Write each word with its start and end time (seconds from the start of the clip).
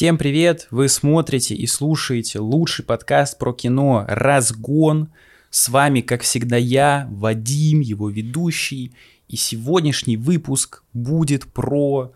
Всем 0.00 0.16
привет! 0.16 0.66
Вы 0.70 0.88
смотрите 0.88 1.54
и 1.54 1.66
слушаете 1.66 2.38
лучший 2.38 2.86
подкаст 2.86 3.36
про 3.36 3.52
кино 3.52 4.06
«Разгон». 4.08 5.10
С 5.50 5.68
вами, 5.68 6.00
как 6.00 6.22
всегда, 6.22 6.56
я, 6.56 7.06
Вадим, 7.10 7.80
его 7.80 8.08
ведущий. 8.08 8.92
И 9.28 9.36
сегодняшний 9.36 10.16
выпуск 10.16 10.84
будет 10.94 11.44
про 11.44 12.12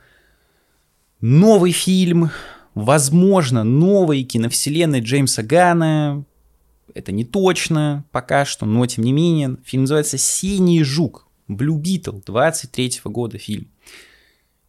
новый 1.21 1.73
фильм, 1.73 2.31
возможно, 2.75 3.65
новой 3.65 4.23
киновселенной 4.23 5.01
Джеймса 5.01 5.43
Гана. 5.43 6.25
Это 6.95 7.13
не 7.13 7.27
точно 7.27 8.07
пока 8.13 8.47
что, 8.47 8.65
но 8.65 8.87
тем 8.87 9.05
не 9.05 9.13
менее. 9.13 9.59
Фильм 9.63 9.83
называется 9.83 10.17
«Синий 10.17 10.83
жук». 10.83 11.27
Blue 11.51 11.79
Beetle, 11.79 12.23
23 12.25 13.03
года 13.05 13.37
фильм. 13.37 13.69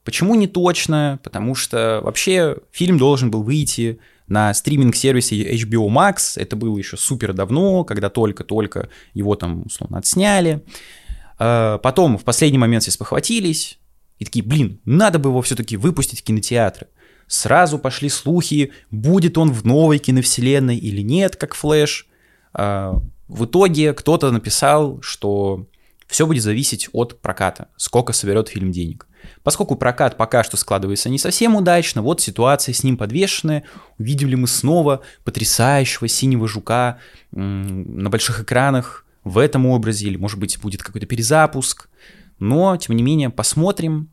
Почему 0.06 0.36
не 0.36 0.48
точно? 0.48 1.20
Потому 1.24 1.56
что 1.56 2.00
вообще 2.04 2.58
фильм 2.72 3.00
должен 3.00 3.32
был 3.32 3.42
выйти 3.42 4.00
на 4.28 4.54
стриминг-сервисе 4.54 5.54
HBO 5.56 5.88
Max. 5.88 6.34
Это 6.40 6.56
было 6.56 6.78
еще 6.78 6.96
супер 6.96 7.34
давно, 7.34 7.84
когда 7.84 8.10
только-только 8.10 8.90
его 9.16 9.36
там, 9.36 9.64
условно, 9.66 9.98
отсняли. 9.98 10.64
А, 11.40 11.80
потом 11.80 12.20
в 12.20 12.24
последний 12.24 12.60
момент 12.60 12.84
все 12.84 12.92
спохватились 12.92 13.80
и 14.20 14.26
такие, 14.26 14.46
блин, 14.46 14.80
надо 14.86 15.18
бы 15.18 15.32
его 15.32 15.42
все-таки 15.42 15.76
выпустить 15.76 16.22
в 16.22 16.24
кинотеатры. 16.24 16.88
Сразу 17.28 17.80
пошли 17.80 18.08
слухи, 18.10 18.72
будет 18.92 19.40
он 19.40 19.52
в 19.52 19.66
новой 19.66 19.98
киновселенной 19.98 20.78
или 20.78 21.02
нет, 21.02 21.36
как 21.36 21.56
Флэш. 21.56 22.08
А, 22.54 23.02
в 23.28 23.46
итоге 23.46 23.94
кто-то 23.94 24.30
написал, 24.30 25.02
что 25.02 25.66
все 26.08 26.28
будет 26.28 26.44
зависеть 26.44 26.90
от 26.94 27.20
проката, 27.22 27.70
сколько 27.78 28.14
соберет 28.14 28.50
фильм 28.50 28.72
денег. 28.72 29.08
Поскольку 29.44 29.76
прокат 29.76 30.18
пока 30.18 30.44
что 30.44 30.58
складывается 30.58 31.10
не 31.10 31.18
совсем 31.18 31.56
удачно, 31.56 32.02
вот 32.02 32.22
ситуация 32.22 32.74
с 32.74 32.84
ним 32.84 32.98
подвешенная. 32.98 33.64
Увидели 33.98 34.36
мы 34.36 34.48
снова 34.48 35.02
потрясающего 35.24 36.08
синего 36.08 36.48
жука 36.48 37.00
на 37.32 38.10
больших 38.10 38.42
экранах 38.42 39.06
в 39.24 39.40
этом 39.40 39.66
образе, 39.66 40.08
или, 40.08 40.18
может 40.18 40.40
быть, 40.40 40.60
будет 40.60 40.84
какой-то 40.84 41.08
перезапуск. 41.08 41.90
Но, 42.38 42.78
тем 42.78 42.96
не 42.96 43.04
менее, 43.04 43.30
посмотрим. 43.30 44.10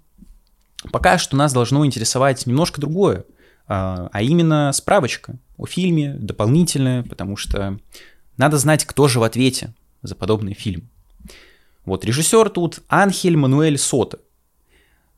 Пока 0.90 1.18
что 1.18 1.36
нас 1.36 1.52
должно 1.52 1.84
интересовать 1.84 2.46
немножко 2.46 2.80
другое, 2.80 3.24
а, 3.68 4.08
а 4.12 4.22
именно 4.22 4.72
справочка 4.72 5.38
о 5.56 5.66
фильме, 5.66 6.14
дополнительная, 6.14 7.04
потому 7.04 7.36
что 7.36 7.78
надо 8.36 8.58
знать, 8.58 8.84
кто 8.84 9.06
же 9.06 9.20
в 9.20 9.22
ответе 9.22 9.74
за 10.02 10.16
подобный 10.16 10.54
фильм. 10.54 10.88
Вот 11.84 12.04
режиссер 12.04 12.50
тут 12.50 12.80
Анхель 12.88 13.36
Мануэль 13.36 13.78
Сота. 13.78 14.20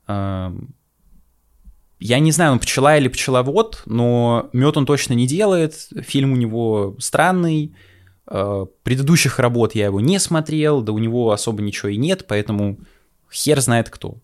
Я 0.07 0.51
не 2.19 2.31
знаю, 2.31 2.53
он 2.53 2.59
пчела 2.59 2.97
или 2.97 3.07
пчеловод, 3.07 3.83
но 3.85 4.49
мед 4.53 4.77
он 4.77 4.85
точно 4.85 5.13
не 5.13 5.27
делает. 5.27 5.87
Фильм 6.01 6.33
у 6.33 6.35
него 6.35 6.95
странный. 6.99 7.75
А, 8.27 8.65
предыдущих 8.83 9.39
работ 9.39 9.75
я 9.75 9.85
его 9.85 10.01
не 10.01 10.19
смотрел, 10.19 10.81
да 10.81 10.91
у 10.91 10.97
него 10.97 11.31
особо 11.31 11.61
ничего 11.61 11.89
и 11.89 11.97
нет, 11.97 12.25
поэтому 12.27 12.79
хер 13.31 13.61
знает 13.61 13.89
кто. 13.89 14.17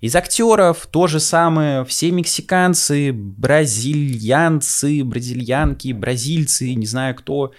Из 0.00 0.14
актеров 0.16 0.86
то 0.90 1.06
же 1.06 1.20
самое, 1.20 1.84
все 1.84 2.10
мексиканцы, 2.10 3.12
бразильянцы, 3.12 5.02
бразильянки, 5.02 5.92
бразильцы, 5.92 6.74
не 6.74 6.86
знаю 6.86 7.14
кто. 7.14 7.52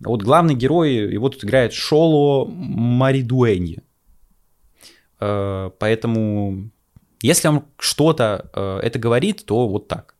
Вот 0.00 0.22
главный 0.22 0.54
герой, 0.54 0.94
его 0.94 1.28
тут 1.28 1.44
играет 1.44 1.72
Шоло 1.72 2.46
Маридуэнье. 2.46 3.82
А, 5.20 5.70
поэтому 5.78 6.70
если 7.24 7.48
вам 7.48 7.66
что-то 7.78 8.50
э, 8.52 8.80
это 8.82 8.98
говорит, 8.98 9.46
то 9.46 9.66
вот 9.66 9.88
так. 9.88 10.14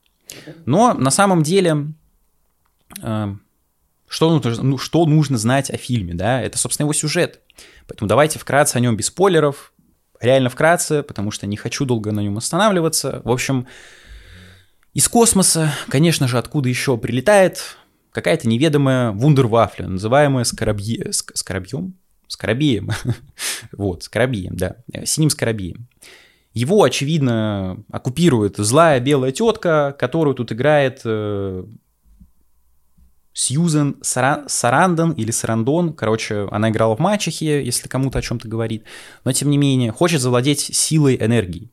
Но 0.64 0.94
на 0.94 1.10
самом 1.10 1.42
деле, 1.42 1.88
э, 3.02 3.34
что, 4.08 4.30
нужно, 4.30 4.62
ну, 4.62 4.78
что 4.78 5.04
нужно 5.04 5.36
знать 5.36 5.70
о 5.70 5.76
фильме, 5.76 6.14
да, 6.14 6.40
это, 6.40 6.56
собственно, 6.56 6.84
его 6.84 6.94
сюжет. 6.94 7.42
Поэтому 7.86 8.08
давайте 8.08 8.38
вкратце 8.38 8.76
о 8.76 8.80
нем 8.80 8.96
без 8.96 9.08
спойлеров, 9.08 9.74
реально 10.18 10.48
вкратце, 10.48 11.02
потому 11.02 11.30
что 11.30 11.46
не 11.46 11.58
хочу 11.58 11.84
долго 11.84 12.10
на 12.10 12.20
нем 12.20 12.38
останавливаться. 12.38 13.20
В 13.22 13.30
общем, 13.30 13.66
из 14.94 15.06
космоса, 15.06 15.74
конечно 15.88 16.26
же, 16.26 16.38
откуда 16.38 16.70
еще 16.70 16.96
прилетает 16.96 17.76
какая-то 18.14 18.48
неведомая 18.48 19.10
вундервафля, 19.10 19.88
называемая 19.88 20.44
скоробье... 20.44 21.12
скоробьем? 21.12 21.98
Скоробеем. 22.28 22.90
вот, 23.72 24.04
скоробеем, 24.04 24.56
да. 24.56 24.76
Синим 25.04 25.30
скоробеем. 25.30 25.88
Его, 26.52 26.84
очевидно, 26.84 27.82
оккупирует 27.90 28.56
злая 28.56 29.00
белая 29.00 29.32
тетка, 29.32 29.94
которую 29.98 30.36
тут 30.36 30.52
играет 30.52 31.00
э, 31.04 31.64
Сьюзен 33.32 33.96
Сара... 34.00 34.44
Сарандон 34.46 35.10
или 35.12 35.32
Сарандон. 35.32 35.92
Короче, 35.92 36.46
она 36.52 36.70
играла 36.70 36.94
в 36.94 37.00
«Мачехе», 37.00 37.64
если 37.64 37.88
кому-то 37.88 38.20
о 38.20 38.22
чем-то 38.22 38.46
говорит. 38.46 38.84
Но, 39.24 39.32
тем 39.32 39.50
не 39.50 39.58
менее, 39.58 39.90
хочет 39.90 40.20
завладеть 40.20 40.60
силой 40.60 41.16
энергии. 41.20 41.72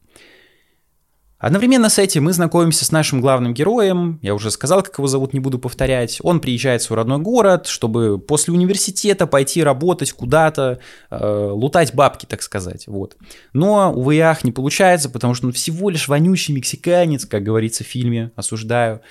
Одновременно 1.41 1.89
с 1.89 1.97
этим 1.97 2.25
мы 2.25 2.33
знакомимся 2.33 2.85
с 2.85 2.91
нашим 2.91 3.19
главным 3.19 3.55
героем. 3.55 4.19
Я 4.21 4.35
уже 4.35 4.51
сказал, 4.51 4.83
как 4.83 4.99
его 4.99 5.07
зовут, 5.07 5.33
не 5.33 5.39
буду 5.39 5.57
повторять. 5.57 6.19
Он 6.21 6.39
приезжает 6.39 6.83
в 6.83 6.85
свой 6.85 6.97
родной 6.97 7.17
город, 7.17 7.65
чтобы 7.65 8.19
после 8.19 8.53
университета 8.53 9.25
пойти 9.25 9.63
работать 9.63 10.11
куда-то, 10.11 10.77
э, 11.09 11.49
лутать 11.51 11.95
бабки, 11.95 12.27
так 12.27 12.43
сказать. 12.43 12.85
Вот. 12.85 13.17
Но, 13.53 13.91
увы, 13.91 14.19
ах, 14.19 14.43
не 14.43 14.51
получается, 14.51 15.09
потому 15.09 15.33
что 15.33 15.47
он 15.47 15.53
всего 15.53 15.89
лишь 15.89 16.07
вонючий 16.07 16.53
мексиканец, 16.53 17.25
как 17.25 17.41
говорится 17.41 17.83
в 17.83 17.87
фильме, 17.87 18.31
осуждаю. 18.35 19.01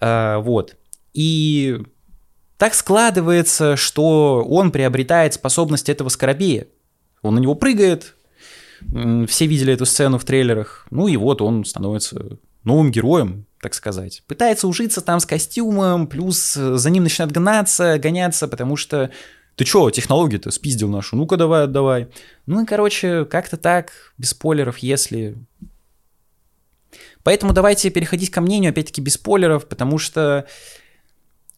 Э, 0.00 0.36
вот. 0.42 0.76
И 1.14 1.80
так 2.58 2.74
складывается, 2.74 3.76
что 3.76 4.44
он 4.46 4.70
приобретает 4.70 5.32
способность 5.32 5.88
этого 5.88 6.10
скоробея. 6.10 6.66
Он 7.22 7.36
на 7.36 7.38
него 7.38 7.54
прыгает, 7.54 8.13
все 9.26 9.46
видели 9.46 9.72
эту 9.72 9.86
сцену 9.86 10.18
в 10.18 10.24
трейлерах. 10.24 10.86
Ну 10.90 11.08
и 11.08 11.16
вот 11.16 11.42
он 11.42 11.64
становится 11.64 12.38
новым 12.64 12.90
героем, 12.90 13.46
так 13.60 13.74
сказать. 13.74 14.22
Пытается 14.26 14.66
ужиться 14.68 15.00
там 15.00 15.20
с 15.20 15.26
костюмом, 15.26 16.06
плюс 16.06 16.56
э, 16.56 16.76
за 16.76 16.90
ним 16.90 17.04
начинает 17.04 17.32
гнаться, 17.32 17.98
гоняться, 17.98 18.48
потому 18.48 18.76
что 18.76 19.10
ты 19.56 19.64
чё, 19.64 19.90
технологию-то 19.90 20.50
спиздил 20.50 20.88
нашу, 20.88 21.16
ну-ка 21.16 21.36
давай, 21.36 21.64
отдавай. 21.64 22.08
Ну 22.46 22.62
и, 22.62 22.66
короче, 22.66 23.24
как-то 23.24 23.56
так, 23.56 23.92
без 24.18 24.30
спойлеров, 24.30 24.78
если... 24.78 25.36
Поэтому 27.22 27.52
давайте 27.52 27.90
переходить 27.90 28.30
ко 28.30 28.40
мнению, 28.40 28.70
опять-таки, 28.70 29.00
без 29.00 29.14
спойлеров, 29.14 29.66
потому 29.66 29.98
что 29.98 30.46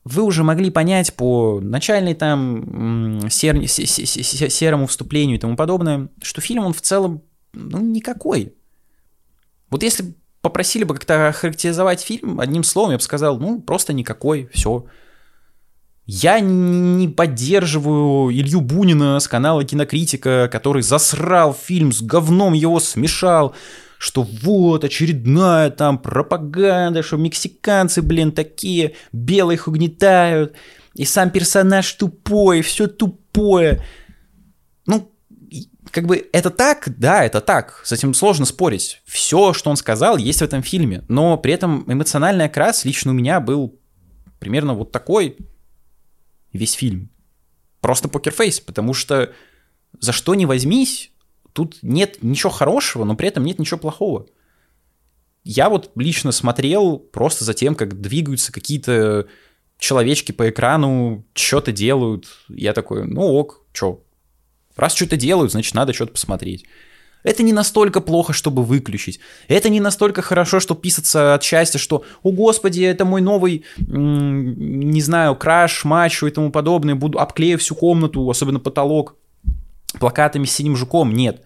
вы 0.08 0.22
уже 0.22 0.44
могли 0.44 0.70
понять 0.70 1.14
по 1.14 1.58
начальной 1.60 2.14
там 2.14 3.28
сер... 3.28 3.66
серому 3.66 4.86
вступлению 4.86 5.36
и 5.36 5.40
тому 5.40 5.56
подобное, 5.56 6.10
что 6.22 6.40
фильм 6.40 6.64
он 6.64 6.72
в 6.72 6.80
целом 6.80 7.22
ну, 7.52 7.80
никакой. 7.80 8.54
Вот 9.68 9.82
если 9.82 10.14
попросили 10.42 10.84
бы 10.84 10.94
как-то 10.94 11.26
охарактеризовать 11.26 12.02
фильм 12.02 12.38
одним 12.38 12.62
словом, 12.62 12.92
я 12.92 12.98
бы 12.98 13.02
сказал, 13.02 13.40
ну, 13.40 13.60
просто 13.60 13.92
никакой, 13.92 14.48
все. 14.52 14.84
Я 16.04 16.38
не 16.38 17.08
поддерживаю 17.08 18.30
Илью 18.32 18.60
Бунина 18.60 19.18
с 19.18 19.26
канала 19.26 19.64
Кинокритика, 19.64 20.48
который 20.52 20.82
засрал 20.82 21.52
фильм 21.52 21.90
с 21.90 22.00
говном, 22.00 22.52
его 22.52 22.78
смешал, 22.78 23.56
что 23.98 24.22
вот 24.22 24.84
очередная 24.84 25.70
там 25.70 25.98
пропаганда, 25.98 27.02
что 27.02 27.16
мексиканцы, 27.16 28.02
блин, 28.02 28.32
такие, 28.32 28.94
белых 29.12 29.68
угнетают, 29.68 30.54
и 30.94 31.04
сам 31.04 31.30
персонаж 31.30 31.90
тупой, 31.92 32.62
все 32.62 32.86
тупое. 32.86 33.82
Ну, 34.86 35.12
как 35.90 36.06
бы 36.06 36.28
это 36.32 36.50
так, 36.50 36.88
да, 36.98 37.24
это 37.24 37.40
так, 37.40 37.80
с 37.84 37.92
этим 37.92 38.14
сложно 38.14 38.44
спорить. 38.44 39.02
Все, 39.04 39.52
что 39.52 39.70
он 39.70 39.76
сказал, 39.76 40.16
есть 40.16 40.40
в 40.40 40.44
этом 40.44 40.62
фильме, 40.62 41.04
но 41.08 41.36
при 41.36 41.52
этом 41.52 41.84
эмоциональный 41.90 42.46
окрас 42.46 42.84
лично 42.84 43.12
у 43.12 43.14
меня 43.14 43.40
был 43.40 43.78
примерно 44.38 44.74
вот 44.74 44.92
такой 44.92 45.36
весь 46.52 46.72
фильм. 46.72 47.10
Просто 47.80 48.08
покерфейс, 48.08 48.60
потому 48.60 48.94
что 48.94 49.32
за 50.00 50.12
что 50.12 50.34
не 50.34 50.46
возьмись, 50.46 51.12
Тут 51.56 51.78
нет 51.80 52.18
ничего 52.20 52.50
хорошего, 52.50 53.04
но 53.04 53.16
при 53.16 53.28
этом 53.28 53.42
нет 53.42 53.58
ничего 53.58 53.78
плохого. 53.78 54.26
Я 55.42 55.70
вот 55.70 55.90
лично 55.96 56.30
смотрел 56.30 56.98
просто 56.98 57.46
за 57.46 57.54
тем, 57.54 57.74
как 57.74 57.98
двигаются 57.98 58.52
какие-то 58.52 59.26
человечки 59.78 60.32
по 60.32 60.50
экрану, 60.50 61.24
что-то 61.32 61.72
делают. 61.72 62.26
Я 62.50 62.74
такой, 62.74 63.06
ну 63.06 63.22
ок, 63.22 63.64
чё. 63.72 64.02
Раз 64.76 64.94
что-то 64.94 65.16
делают, 65.16 65.50
значит, 65.52 65.74
надо 65.74 65.94
что-то 65.94 66.12
посмотреть. 66.12 66.66
Это 67.22 67.42
не 67.42 67.54
настолько 67.54 68.02
плохо, 68.02 68.34
чтобы 68.34 68.62
выключить. 68.62 69.18
Это 69.48 69.70
не 69.70 69.80
настолько 69.80 70.20
хорошо, 70.20 70.60
чтобы 70.60 70.82
писаться 70.82 71.32
от 71.32 71.42
счастья, 71.42 71.78
что, 71.78 72.04
о 72.22 72.32
господи, 72.32 72.82
это 72.82 73.06
мой 73.06 73.22
новый, 73.22 73.64
не 73.78 75.00
знаю, 75.00 75.34
краш, 75.36 75.86
матч 75.86 76.22
и 76.22 76.28
тому 76.28 76.50
подобное, 76.50 76.96
буду 76.96 77.18
обклею 77.18 77.58
всю 77.58 77.74
комнату, 77.74 78.28
особенно 78.28 78.60
потолок 78.60 79.16
плакатами 79.94 80.44
с 80.44 80.52
синим 80.52 80.76
жуком, 80.76 81.12
нет. 81.12 81.42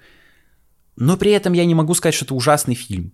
Но 0.97 1.17
при 1.17 1.33
этом 1.33 1.53
я 1.53 1.65
не 1.65 1.75
могу 1.75 1.95
сказать, 1.95 2.15
что 2.15 2.25
это 2.25 2.35
ужасный 2.35 2.75
фильм. 2.75 3.13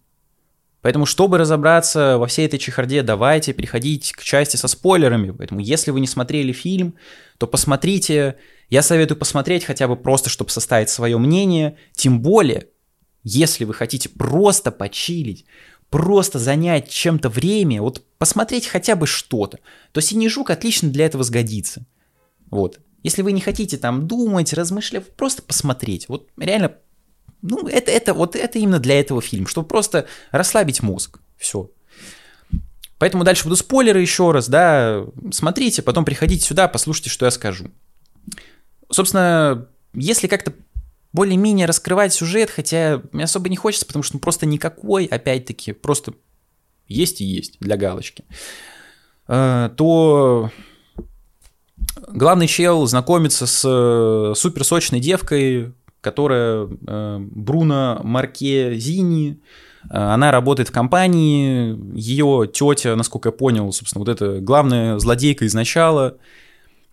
Поэтому, 0.83 1.05
чтобы 1.05 1.39
разобраться 1.39 2.17
во 2.17 2.27
всей 2.27 2.47
этой 2.47 2.59
чехарде, 2.59 3.03
давайте 3.03 3.53
переходить 3.53 4.13
к 4.13 4.23
части 4.23 4.57
со 4.57 4.69
спойлерами. 4.69 5.33
Поэтому, 5.33 5.61
если 5.61 5.91
вы 5.91 6.01
не 6.01 6.07
смотрели 6.07 6.53
фильм, 6.53 6.95
то 7.39 7.47
посмотрите. 7.47 8.37
Я 8.69 8.83
советую 8.83 9.19
посмотреть 9.19 9.65
хотя 9.65 9.89
бы 9.89 9.97
просто, 9.97 10.31
чтобы 10.31 10.51
составить 10.51 10.89
свое 10.89 11.19
мнение. 11.19 11.77
Тем 11.93 12.21
более, 12.21 12.69
если 13.23 13.65
вы 13.65 13.75
хотите 13.75 14.09
просто 14.09 14.71
почилить, 14.71 15.47
просто 15.91 16.39
занять 16.39 16.89
чем-то 16.89 17.29
время, 17.29 17.83
вот 17.83 18.05
посмотреть 18.19 18.67
хотя 18.67 18.97
бы 18.97 19.07
что-то, 19.07 19.59
то 19.93 20.01
«Синий 20.01 20.29
жук» 20.29 20.51
отлично 20.51 20.89
для 20.89 21.07
этого 21.07 21.25
сгодится. 21.25 21.87
Вот. 22.51 22.81
Если 23.07 23.23
вы 23.23 23.31
не 23.31 23.41
хотите 23.41 23.77
там 23.77 24.09
думать, 24.09 24.53
размышлять, 24.53 25.15
просто 25.15 25.41
посмотреть. 25.41 26.09
Вот 26.09 26.29
реально 26.37 26.75
ну, 27.41 27.69
это, 27.69 27.93
это, 27.93 28.15
вот 28.15 28.35
это 28.35 28.59
именно 28.59 28.81
для 28.81 28.99
этого 28.99 29.23
фильм, 29.23 29.47
чтобы 29.47 29.69
просто 29.69 30.09
расслабить 30.33 30.83
мозг. 30.83 31.21
Все. 31.37 31.71
Поэтому 32.99 33.23
дальше 33.23 33.45
будут 33.45 33.61
спойлеры 33.61 34.01
еще 34.01 34.33
раз, 34.33 34.49
да, 34.49 35.05
смотрите, 35.31 35.83
потом 35.83 36.05
приходите 36.05 36.45
сюда, 36.45 36.67
послушайте, 36.67 37.11
что 37.11 37.27
я 37.27 37.31
скажу. 37.31 37.71
Собственно, 38.91 39.69
если 39.95 40.27
как-то 40.27 40.53
более-менее 41.13 41.67
раскрывать 41.67 42.13
сюжет, 42.13 42.51
хотя 42.51 43.03
мне 43.13 43.23
особо 43.23 43.49
не 43.49 43.57
хочется, 43.57 43.87
потому 43.87 44.03
что 44.03 44.17
ну, 44.17 44.21
просто 44.21 44.47
никакой, 44.47 45.05
опять-таки, 45.05 45.71
просто 45.71 46.15
есть 46.89 47.21
и 47.21 47.25
есть 47.25 47.59
для 47.61 47.77
галочки, 47.77 48.25
э, 49.29 49.71
то 49.77 50.51
главный 52.09 52.47
чел 52.47 52.87
знакомится 52.87 53.47
с 53.47 53.63
э, 53.65 54.35
суперсочной 54.35 55.01
девкой, 55.01 55.73
которая 56.01 56.69
э, 56.87 57.19
Бруно 57.21 58.01
Маркезини, 58.03 59.41
э, 59.85 59.87
она 59.91 60.31
работает 60.31 60.69
в 60.69 60.73
компании, 60.73 61.79
ее 61.95 62.49
тетя, 62.53 62.97
насколько 62.97 63.29
я 63.29 63.33
понял, 63.33 63.73
собственно, 63.73 64.05
вот 64.05 64.09
эта 64.09 64.41
главная 64.41 64.99
злодейка 64.99 65.45
из 65.45 65.55
начала, 65.55 66.17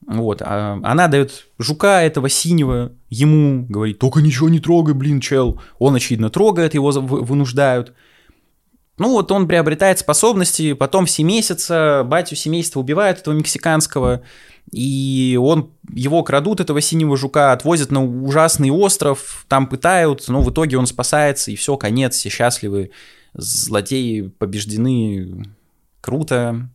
вот, 0.05 0.41
а 0.41 0.79
она 0.83 1.07
дает 1.07 1.47
жука 1.57 2.01
этого 2.01 2.27
синего 2.27 2.91
ему, 3.09 3.65
говорит, 3.67 3.99
только 3.99 4.21
ничего 4.21 4.49
не 4.49 4.59
трогай, 4.59 4.93
блин, 4.93 5.21
чел. 5.21 5.61
Он, 5.79 5.95
очевидно, 5.95 6.29
трогает, 6.29 6.73
его 6.73 6.91
вынуждают. 6.91 7.93
Ну 8.97 9.09
вот 9.11 9.31
он 9.31 9.47
приобретает 9.47 9.99
способности, 9.99 10.73
потом 10.73 11.05
все 11.05 11.23
месяца 11.23 12.03
батю 12.05 12.35
семейства 12.35 12.79
убивают 12.79 13.19
этого 13.19 13.33
мексиканского, 13.33 14.21
и 14.71 15.37
он, 15.41 15.71
его 15.93 16.23
крадут, 16.23 16.59
этого 16.59 16.81
синего 16.81 17.15
жука, 17.17 17.51
отвозят 17.51 17.91
на 17.91 18.03
ужасный 18.03 18.71
остров, 18.71 19.45
там 19.47 19.67
пытают, 19.67 20.27
но 20.27 20.41
в 20.41 20.51
итоге 20.51 20.77
он 20.77 20.87
спасается, 20.87 21.51
и 21.51 21.55
все, 21.55 21.77
конец, 21.77 22.15
все 22.15 22.29
счастливы, 22.29 22.91
злодеи 23.33 24.21
побеждены, 24.21 25.45
круто, 26.01 26.69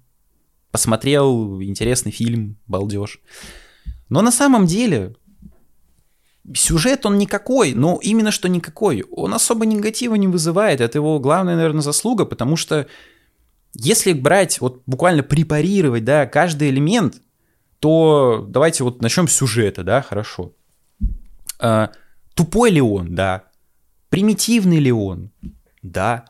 посмотрел, 0.71 1.61
интересный 1.63 2.13
фильм, 2.13 2.57
балдеж. 2.67 3.21
Но 4.09 4.23
на 4.23 4.31
самом 4.31 4.67
деле 4.67 5.17
сюжет 6.55 7.05
он 7.05 7.19
никакой, 7.19 7.75
но 7.75 7.99
именно 8.03 8.31
что 8.31 8.49
никакой. 8.49 9.05
Он 9.11 9.35
особо 9.35 9.67
негатива 9.67 10.15
не 10.15 10.29
вызывает, 10.29 10.81
это 10.81 10.99
его 10.99 11.19
главная, 11.19 11.57
наверное, 11.57 11.83
заслуга, 11.83 12.25
потому 12.25 12.57
что 12.57 12.87
если 13.75 14.13
брать, 14.13 14.61
вот 14.61 14.83
буквально 14.87 15.23
препарировать, 15.23 16.05
да, 16.05 16.27
каждый 16.27 16.71
элемент, 16.71 17.21
то 17.81 18.45
давайте 18.49 18.85
вот 18.85 19.03
начнем 19.03 19.29
с 19.29 19.33
сюжета, 19.33 19.85
да, 19.85 20.03
хорошо. 20.03 20.53
А, 21.61 21.91
тупой 22.35 22.71
ли 22.71 22.81
он, 22.81 23.15
да. 23.15 23.45
Примитивный 24.09 24.79
ли 24.79 24.93
он, 24.93 25.31
да. 25.83 26.25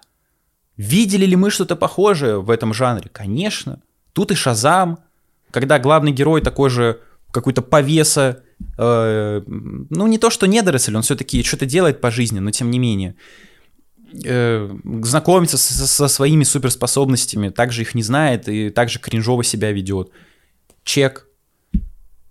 Видели 0.77 1.27
ли 1.27 1.37
мы 1.37 1.51
что-то 1.51 1.77
похожее 1.77 2.41
в 2.41 2.51
этом 2.51 2.75
жанре? 2.75 3.11
Конечно. 3.13 3.83
Тут 4.13 4.31
и 4.31 4.35
Шазам, 4.35 4.99
когда 5.51 5.79
главный 5.79 6.13
герой 6.13 6.41
такой 6.41 6.71
же 6.71 7.01
какой-то 7.31 7.63
повеса, 7.63 8.43
э, 8.79 9.43
ну 9.47 10.07
не 10.07 10.19
то 10.19 10.31
что 10.31 10.47
недоросль, 10.47 10.97
он 10.97 11.03
все-таки 11.03 11.43
что-то 11.43 11.67
делает 11.67 12.01
по 12.01 12.11
жизни, 12.11 12.39
но 12.39 12.51
тем 12.51 12.71
не 12.71 12.79
менее 12.79 13.17
э, 14.25 14.71
знакомится 15.03 15.59
со, 15.59 15.87
со 15.87 16.09
своими 16.09 16.45
суперспособностями, 16.45 17.51
также 17.51 17.83
их 17.83 17.95
не 17.95 18.03
знает 18.03 18.49
и 18.49 18.71
также 18.71 18.99
кринжово 18.99 19.45
себя 19.45 19.73
ведет. 19.73 20.11
Чек. 20.85 21.28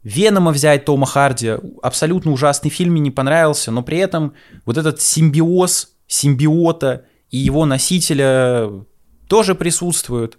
Венома 0.07 0.54
взять 0.54 0.86
Тома 0.86 1.06
Харди, 1.06 1.56
абсолютно 1.81 2.31
ужасный 2.31 2.71
фильм, 2.71 2.94
мне 2.94 3.01
не 3.01 3.12
понравился, 3.12 3.71
но 3.71 3.83
при 3.83 3.98
этом 3.98 4.36
вот 4.63 4.77
этот 4.77 5.01
симбиоз 5.01 5.95
симбиота 6.07 7.04
и 7.30 7.38
его 7.38 7.65
носителя 7.65 8.69
тоже 9.27 9.54
присутствует, 9.54 10.38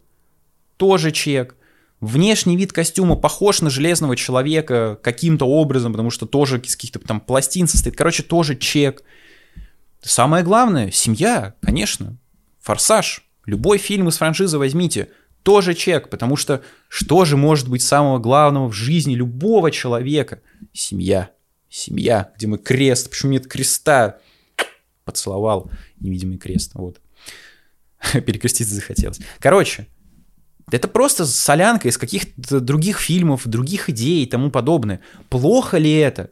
тоже 0.78 1.10
чек. 1.12 1.54
Внешний 2.00 2.56
вид 2.56 2.72
костюма 2.72 3.14
похож 3.14 3.60
на 3.60 3.68
железного 3.68 4.16
человека 4.16 4.98
каким-то 5.02 5.44
образом, 5.44 5.92
потому 5.92 6.10
что 6.10 6.24
тоже 6.24 6.58
из 6.60 6.74
каких-то 6.74 7.00
там 7.00 7.20
пластин 7.20 7.68
состоит. 7.68 7.94
Короче, 7.94 8.22
тоже 8.22 8.56
чек. 8.56 9.02
Самое 10.00 10.42
главное, 10.44 10.90
семья, 10.92 11.52
конечно. 11.60 12.16
Форсаж. 12.62 13.22
Любой 13.44 13.76
фильм 13.76 14.08
из 14.08 14.16
франшизы 14.16 14.56
возьмите. 14.56 15.10
Тоже 15.42 15.74
чек, 15.74 16.10
потому 16.10 16.36
что 16.36 16.62
что 16.88 17.24
же 17.24 17.36
может 17.36 17.68
быть 17.68 17.82
самого 17.82 18.18
главного 18.18 18.68
в 18.68 18.72
жизни 18.72 19.14
любого 19.14 19.70
человека? 19.70 20.40
Семья. 20.72 21.30
Семья, 21.70 22.32
где 22.36 22.46
мы 22.46 22.58
крест. 22.58 23.10
Почему 23.10 23.32
нет 23.32 23.46
креста? 23.46 24.18
Поцеловал 25.04 25.70
невидимый 26.00 26.38
крест. 26.38 26.72
Вот. 26.74 27.00
Перекреститься 28.12 28.74
захотелось. 28.74 29.20
Короче, 29.38 29.86
это 30.70 30.88
просто 30.88 31.24
солянка 31.26 31.88
из 31.88 31.96
каких-то 31.96 32.60
других 32.60 32.98
фильмов, 32.98 33.46
других 33.46 33.88
идей 33.90 34.24
и 34.24 34.26
тому 34.26 34.50
подобное. 34.50 35.00
Плохо 35.28 35.78
ли 35.78 35.92
это? 35.92 36.30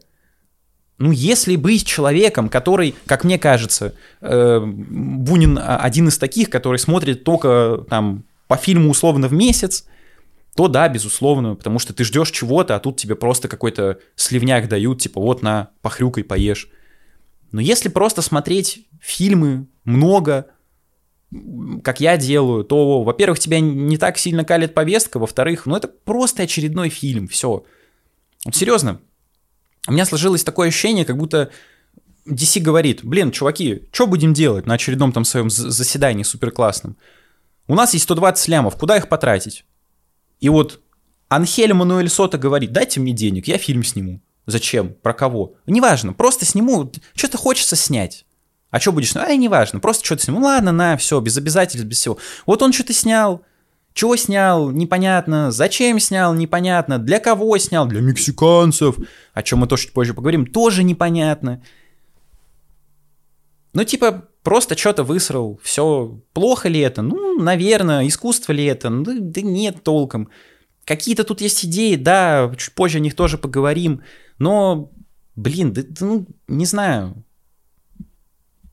Ну, 0.99 1.11
если 1.11 1.55
быть 1.55 1.85
человеком, 1.85 2.49
который, 2.49 2.95
как 3.05 3.23
мне 3.23 3.37
кажется, 3.37 3.93
э, 4.21 4.59
Бунин 4.59 5.59
один 5.61 6.07
из 6.07 6.17
таких, 6.17 6.49
который 6.49 6.77
смотрит 6.77 7.23
только 7.23 7.85
там 7.89 8.23
по 8.47 8.55
фильму 8.57 8.89
условно 8.89 9.27
в 9.27 9.33
месяц, 9.33 9.85
то 10.55 10.67
да, 10.67 10.89
безусловно, 10.89 11.55
потому 11.55 11.77
что 11.79 11.93
ты 11.93 12.03
ждешь 12.03 12.31
чего-то, 12.31 12.75
а 12.75 12.79
тут 12.79 12.97
тебе 12.97 13.15
просто 13.15 13.47
какой-то 13.47 13.99
сливняк 14.15 14.67
дают, 14.67 15.01
типа 15.01 15.21
вот 15.21 15.43
на, 15.43 15.69
похрюкай, 15.81 16.23
поешь. 16.23 16.69
Но 17.51 17.61
если 17.61 17.89
просто 17.89 18.21
смотреть 18.21 18.87
фильмы 18.99 19.67
много, 19.83 20.47
как 21.83 21.99
я 21.99 22.17
делаю, 22.17 22.63
то, 22.63 23.03
во-первых, 23.03 23.39
тебя 23.39 23.59
не 23.59 23.97
так 23.97 24.17
сильно 24.17 24.43
калит 24.43 24.73
повестка, 24.73 25.19
во-вторых, 25.19 25.65
ну 25.65 25.75
это 25.75 25.87
просто 25.87 26.43
очередной 26.43 26.89
фильм, 26.89 27.27
все. 27.27 27.63
Вот 28.45 28.55
серьезно, 28.55 28.99
у 29.87 29.91
меня 29.91 30.05
сложилось 30.05 30.43
такое 30.43 30.69
ощущение, 30.69 31.05
как 31.05 31.17
будто 31.17 31.51
DC 32.27 32.61
говорит, 32.61 33.03
блин, 33.03 33.31
чуваки, 33.31 33.83
что 33.91 34.07
будем 34.07 34.33
делать 34.33 34.65
на 34.65 34.73
очередном 34.73 35.11
там 35.11 35.23
своем 35.23 35.49
заседании 35.49 36.23
супер 36.23 36.51
классном? 36.51 36.97
У 37.67 37.75
нас 37.75 37.93
есть 37.93 38.03
120 38.03 38.47
лямов, 38.47 38.77
куда 38.77 38.97
их 38.97 39.09
потратить? 39.09 39.65
И 40.39 40.49
вот 40.49 40.81
Анхель 41.27 41.73
Мануэль 41.73 42.09
Сота 42.09 42.37
говорит, 42.37 42.71
дайте 42.71 42.99
мне 42.99 43.11
денег, 43.11 43.47
я 43.47 43.57
фильм 43.57 43.83
сниму. 43.83 44.21
Зачем? 44.45 44.93
Про 44.93 45.13
кого? 45.13 45.55
Неважно, 45.65 46.13
просто 46.13 46.45
сниму, 46.45 46.91
что-то 47.15 47.37
хочется 47.37 47.75
снять. 47.75 48.25
А 48.69 48.79
что 48.79 48.91
будешь? 48.91 49.15
А, 49.15 49.33
неважно, 49.35 49.79
просто 49.79 50.05
что-то 50.05 50.23
снял. 50.23 50.37
Ну 50.37 50.45
ладно, 50.45 50.71
на, 50.71 50.97
все, 50.97 51.19
без 51.19 51.37
обязательств, 51.37 51.85
без 51.85 51.97
всего. 51.97 52.17
Вот 52.45 52.61
он 52.61 52.71
что-то 52.71 52.93
снял, 52.93 53.41
чего 53.93 54.15
снял, 54.15 54.71
непонятно. 54.71 55.51
Зачем 55.51 55.99
снял, 55.99 56.33
непонятно. 56.33 56.99
Для 56.99 57.19
кого 57.19 57.57
снял, 57.57 57.87
для 57.87 58.01
мексиканцев. 58.01 58.95
О 59.33 59.43
чем 59.43 59.59
мы 59.59 59.67
тоже 59.67 59.83
чуть 59.83 59.93
позже 59.93 60.13
поговорим, 60.13 60.45
тоже 60.45 60.83
непонятно. 60.83 61.63
Ну, 63.73 63.83
типа, 63.83 64.29
просто 64.47 64.77
что-то 64.77 65.03
высрал. 65.03 65.59
Все, 65.61 66.21
плохо 66.31 66.69
ли 66.69 66.79
это? 66.79 67.01
Ну, 67.01 67.37
наверное, 67.37 68.07
искусство 68.07 68.53
ли 68.53 68.63
это? 68.63 68.89
Ну, 68.89 69.03
да 69.05 69.41
нет 69.41 69.83
толком. 69.83 70.29
Какие-то 70.85 71.25
тут 71.25 71.41
есть 71.41 71.65
идеи, 71.65 71.95
да, 71.95 72.49
чуть 72.57 72.73
позже 72.73 72.99
о 72.99 73.01
них 73.01 73.13
тоже 73.13 73.37
поговорим. 73.37 74.03
Но, 74.39 74.89
блин, 75.35 75.73
да, 75.73 75.81
ну, 75.99 76.27
не 76.47 76.65
знаю. 76.65 77.25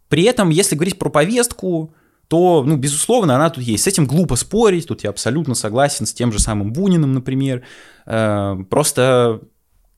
При 0.09 0.23
этом, 0.23 0.51
если 0.51 0.77
говорить 0.77 0.97
про 0.97 1.11
повестку, 1.11 1.93
то, 2.29 2.63
ну, 2.65 2.77
безусловно, 2.77 3.35
она 3.35 3.51
тут 3.51 3.65
есть. 3.65 3.83
С 3.83 3.89
этим 3.89 4.07
глупо 4.07 4.37
спорить, 4.37 4.87
тут 4.87 5.03
я 5.03 5.11
абсолютно 5.11 5.57
согласен 5.57 6.07
с 6.07 6.15
тем 6.15 6.31
же 6.31 6.39
самым 6.39 6.73
Буниным, 6.73 7.15
например. 7.15 7.65
Э, 8.07 8.55
просто 8.71 9.41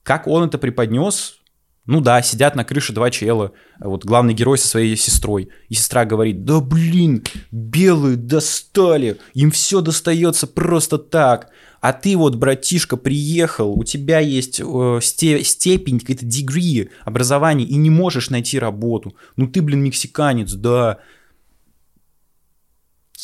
как 0.02 0.26
он 0.26 0.44
это 0.44 0.56
преподнес, 0.56 1.42
ну 1.86 2.00
да, 2.00 2.20
сидят 2.20 2.56
на 2.56 2.64
крыше 2.64 2.92
два 2.92 3.10
чела, 3.10 3.52
вот 3.78 4.04
главный 4.04 4.34
герой 4.34 4.58
со 4.58 4.66
своей 4.66 4.96
сестрой. 4.96 5.50
И 5.68 5.74
сестра 5.74 6.04
говорит, 6.04 6.44
да 6.44 6.60
блин, 6.60 7.24
белые 7.52 8.16
достали, 8.16 9.18
им 9.34 9.50
все 9.52 9.80
достается 9.80 10.46
просто 10.46 10.98
так. 10.98 11.50
А 11.80 11.92
ты 11.92 12.16
вот, 12.16 12.34
братишка, 12.34 12.96
приехал, 12.96 13.70
у 13.78 13.84
тебя 13.84 14.18
есть 14.18 14.60
э, 14.60 14.98
сте, 15.00 15.44
степень, 15.44 16.00
какая-то 16.00 16.26
degree 16.26 16.88
образования, 17.04 17.64
и 17.64 17.76
не 17.76 17.90
можешь 17.90 18.30
найти 18.30 18.58
работу. 18.58 19.14
Ну 19.36 19.46
ты, 19.46 19.62
блин, 19.62 19.84
мексиканец, 19.84 20.52
да. 20.54 20.98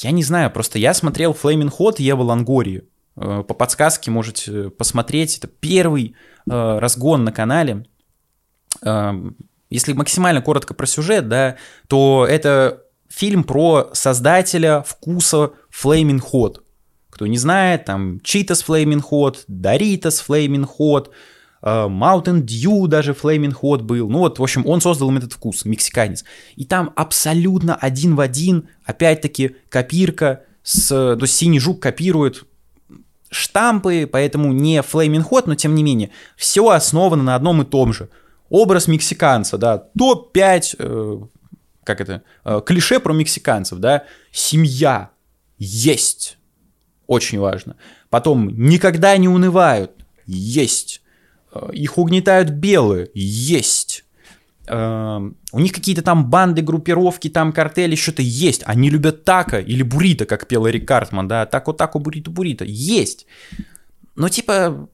я 0.02 0.12
не 0.12 0.22
знаю, 0.22 0.52
просто 0.52 0.78
я 0.78 0.94
смотрел 0.94 1.32
Flaming 1.32 1.72
Hot 1.76 1.96
Ева 1.98 2.22
Лангорию. 2.22 2.84
Э, 3.16 3.42
по 3.46 3.54
подсказке 3.54 4.12
можете 4.12 4.70
посмотреть. 4.70 5.38
Это 5.38 5.48
первый 5.48 6.14
э, 6.48 6.78
разгон 6.78 7.24
на 7.24 7.32
канале. 7.32 7.86
Э, 8.84 9.12
если 9.70 9.92
максимально 9.94 10.42
коротко 10.42 10.74
про 10.74 10.86
сюжет, 10.86 11.28
да, 11.28 11.56
то 11.88 12.26
это 12.28 12.82
фильм 13.08 13.44
про 13.44 13.90
создателя 13.92 14.82
вкуса 14.82 15.52
Flaming 15.70 16.20
Hot. 16.32 16.60
Кто 17.10 17.26
не 17.26 17.38
знает, 17.38 17.84
там 17.84 18.16
Cheetos 18.16 18.64
Flaming 18.66 19.02
Hot, 19.10 19.44
Doritos 19.48 20.22
Flaming 20.26 20.68
Hot, 20.78 21.08
Mountain 21.62 22.42
Dew 22.42 22.88
даже 22.88 23.12
Flaming 23.12 23.54
Hot 23.62 23.82
был. 23.82 24.08
Ну 24.08 24.18
вот, 24.18 24.38
в 24.38 24.42
общем, 24.42 24.66
он 24.66 24.80
создал 24.80 25.10
им 25.10 25.18
этот 25.18 25.32
вкус, 25.32 25.64
мексиканец. 25.64 26.24
И 26.56 26.64
там 26.64 26.92
абсолютно 26.96 27.76
один 27.76 28.16
в 28.16 28.20
один, 28.20 28.68
опять-таки, 28.84 29.56
копирка 29.68 30.42
с... 30.62 30.88
То 30.88 31.18
есть 31.20 31.34
Синий 31.34 31.60
Жук 31.60 31.80
копирует 31.80 32.44
штампы, 33.30 34.08
поэтому 34.10 34.52
не 34.52 34.78
Flaming 34.78 35.24
Hot, 35.30 35.44
но 35.46 35.54
тем 35.54 35.74
не 35.74 35.82
менее, 35.82 36.10
все 36.36 36.68
основано 36.68 37.22
на 37.22 37.36
одном 37.36 37.62
и 37.62 37.64
том 37.64 37.92
же. 37.92 38.08
Образ 38.52 38.86
мексиканца, 38.86 39.56
да, 39.56 39.78
топ-5, 39.78 40.76
э, 40.78 41.20
как 41.84 42.02
это, 42.02 42.22
э, 42.44 42.60
клише 42.66 43.00
про 43.00 43.14
мексиканцев, 43.14 43.78
да, 43.78 44.04
семья 44.30 45.08
есть, 45.56 46.36
очень 47.06 47.38
важно. 47.38 47.76
Потом 48.10 48.50
никогда 48.50 49.16
не 49.16 49.26
унывают, 49.26 49.92
есть. 50.26 51.00
Э, 51.54 51.70
их 51.72 51.96
угнетают 51.96 52.50
белые, 52.50 53.08
есть. 53.14 54.04
Эм, 54.66 55.38
у 55.52 55.58
них 55.58 55.72
какие-то 55.72 56.02
там 56.02 56.28
банды, 56.28 56.60
группировки, 56.60 57.30
там 57.30 57.54
картели, 57.54 57.96
что-то 57.96 58.20
есть. 58.20 58.64
Они 58.66 58.90
любят 58.90 59.24
тако 59.24 59.60
или 59.60 59.82
буррито, 59.82 60.26
как 60.26 60.46
пел 60.46 60.68
Эрик 60.68 60.86
Картман, 60.86 61.26
да, 61.26 61.46
тако-тако, 61.46 61.98
буррито-буррито. 61.98 62.66
Есть. 62.66 63.26
Но 64.14 64.28
типа, 64.28 64.90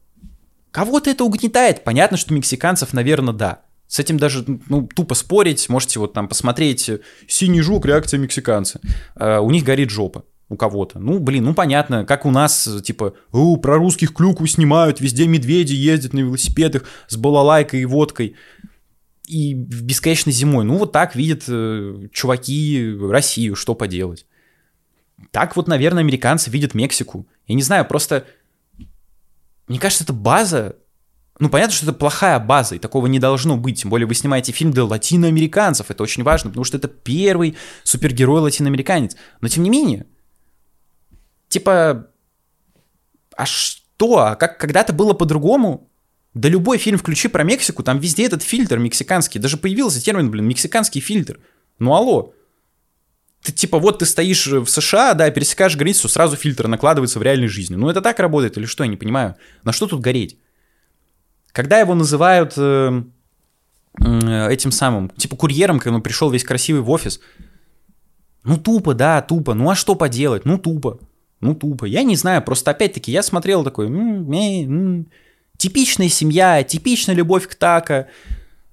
кого-то 0.71 1.11
это 1.11 1.25
угнетает. 1.25 1.85
Понятно, 1.85 2.17
что 2.17 2.35
мексиканцев, 2.35 2.93
наверное, 2.93 3.35
да. 3.35 3.63
С 3.87 3.99
этим 3.99 4.19
даже, 4.19 4.45
ну, 4.69 4.87
тупо 4.87 5.15
спорить. 5.15 5.69
Можете 5.69 5.99
вот 5.99 6.13
там 6.13 6.29
посмотреть 6.29 6.91
«Синий 7.27 7.63
жук. 7.63 7.87
Реакция 7.87 8.19
мексиканца». 8.19 8.81
Э, 9.17 9.39
у 9.39 9.51
них 9.51 9.65
горит 9.65 9.91
жопа 9.91 10.25
у 10.49 10.57
кого-то. 10.57 10.99
Ну, 10.99 11.19
блин, 11.19 11.45
ну 11.45 11.55
понятно, 11.55 12.05
как 12.05 12.25
у 12.25 12.31
нас, 12.31 12.69
типа, 12.83 13.15
О, 13.33 13.57
про 13.57 13.77
русских 13.77 14.15
клюкву 14.15 14.47
снимают, 14.47 15.01
везде 15.01 15.27
медведи 15.27 15.75
ездят 15.75 16.13
на 16.15 16.21
велосипедах 16.21 16.85
с 17.07 17.17
балалайкой 17.17 17.83
и 17.83 17.85
водкой 17.85 18.37
и 19.27 19.55
в 19.55 19.83
бесконечной 19.83 20.33
зимой. 20.33 20.65
Ну, 20.65 20.79
вот 20.79 20.93
так 20.93 21.15
видят 21.15 21.45
э, 21.49 22.09
чуваки 22.13 22.97
Россию, 22.99 23.57
что 23.57 23.75
поделать. 23.75 24.27
Так 25.31 25.57
вот, 25.57 25.69
наверное, 25.69 26.03
американцы 26.03 26.51
видят 26.51 26.75
Мексику. 26.75 27.27
Я 27.47 27.55
не 27.55 27.63
знаю, 27.63 27.85
просто... 27.85 28.25
Мне 29.69 29.79
кажется, 29.79 30.05
это 30.05 30.13
база... 30.13 30.77
Ну, 31.39 31.49
понятно, 31.51 31.73
что 31.73 31.87
это 31.87 31.93
плохая 31.93 32.41
база, 32.41 32.75
и 32.75 32.79
такого 32.81 33.07
не 33.07 33.21
должно 33.21 33.57
быть. 33.57 33.83
Тем 33.83 33.91
более 33.91 34.09
вы 34.09 34.15
снимаете 34.15 34.51
фильм 34.51 34.73
для 34.73 34.85
латиноамериканцев. 34.85 35.89
Это 35.89 36.03
очень 36.03 36.25
важно, 36.25 36.51
потому 36.51 36.65
что 36.65 36.77
это 36.77 36.89
первый 36.89 37.57
супергерой 37.85 38.41
латиноамериканец. 38.41 39.15
Но 39.41 39.47
тем 39.47 39.63
не 39.63 39.71
менее, 39.71 40.07
типа, 41.49 42.09
а 43.37 43.47
что? 43.47 44.19
А 44.19 44.35
как 44.35 44.59
когда-то 44.59 44.93
было 44.93 45.13
по-другому? 45.13 45.89
Да 46.35 46.49
любой 46.49 46.79
фильм 46.79 46.99
включи 46.99 47.29
про 47.29 47.45
Мексику, 47.45 47.83
там 47.83 48.01
везде 48.01 48.27
этот 48.27 48.43
фильтр 48.43 48.79
мексиканский. 48.79 49.41
Даже 49.41 49.57
появился 49.57 50.03
термин, 50.03 50.31
блин, 50.31 50.47
мексиканский 50.47 51.01
фильтр. 51.01 51.41
Ну 51.79 51.95
алло. 51.95 52.35
Ты 53.43 53.53
типа 53.53 53.79
вот 53.79 54.01
ты 54.01 54.07
стоишь 54.07 54.47
в 54.47 54.67
США, 54.67 55.15
да, 55.15 55.31
пересекаешь 55.31 55.77
границу, 55.77 56.09
сразу 56.09 56.37
фильтр 56.37 56.67
накладывается 56.67 57.19
в 57.19 57.23
реальной 57.23 57.49
жизни. 57.49 57.77
Ну 57.77 57.89
это 57.89 58.01
так 58.01 58.19
работает 58.19 58.59
или 58.59 58.67
что, 58.67 58.85
я 58.85 58.91
не 58.91 58.97
понимаю. 58.97 59.37
На 59.65 59.73
что 59.73 59.87
тут 59.87 60.01
гореть? 60.01 60.39
Когда 61.53 61.79
его 61.79 61.95
называют 61.95 62.55
э, 62.57 63.03
э, 64.01 64.53
этим 64.53 64.73
самым, 64.73 65.11
типа 65.11 65.37
курьером, 65.37 65.79
когда 65.79 65.97
он 65.97 66.03
пришел 66.03 66.31
весь 66.31 66.45
красивый 66.45 66.83
в 66.83 66.91
офис, 66.91 67.21
ну 68.45 68.57
тупо, 68.57 68.95
да, 68.95 69.23
тупо. 69.23 69.55
Ну 69.55 69.71
а 69.71 69.75
что 69.75 69.95
поделать? 69.95 70.45
Ну 70.45 70.59
тупо. 70.59 70.99
Ну 71.41 71.55
тупо. 71.55 71.85
Я 71.85 72.03
не 72.03 72.17
знаю, 72.17 72.43
просто 72.43 72.71
опять-таки 72.73 73.13
я 73.13 73.23
смотрел 73.23 73.65
такой, 73.65 73.87
м-м, 73.87 74.33
м-м, 74.33 75.07
Типичная 75.59 76.09
семья, 76.09 76.63
типичная 76.63 77.17
любовь 77.17 77.49
к 77.49 77.57
Така. 77.57 78.07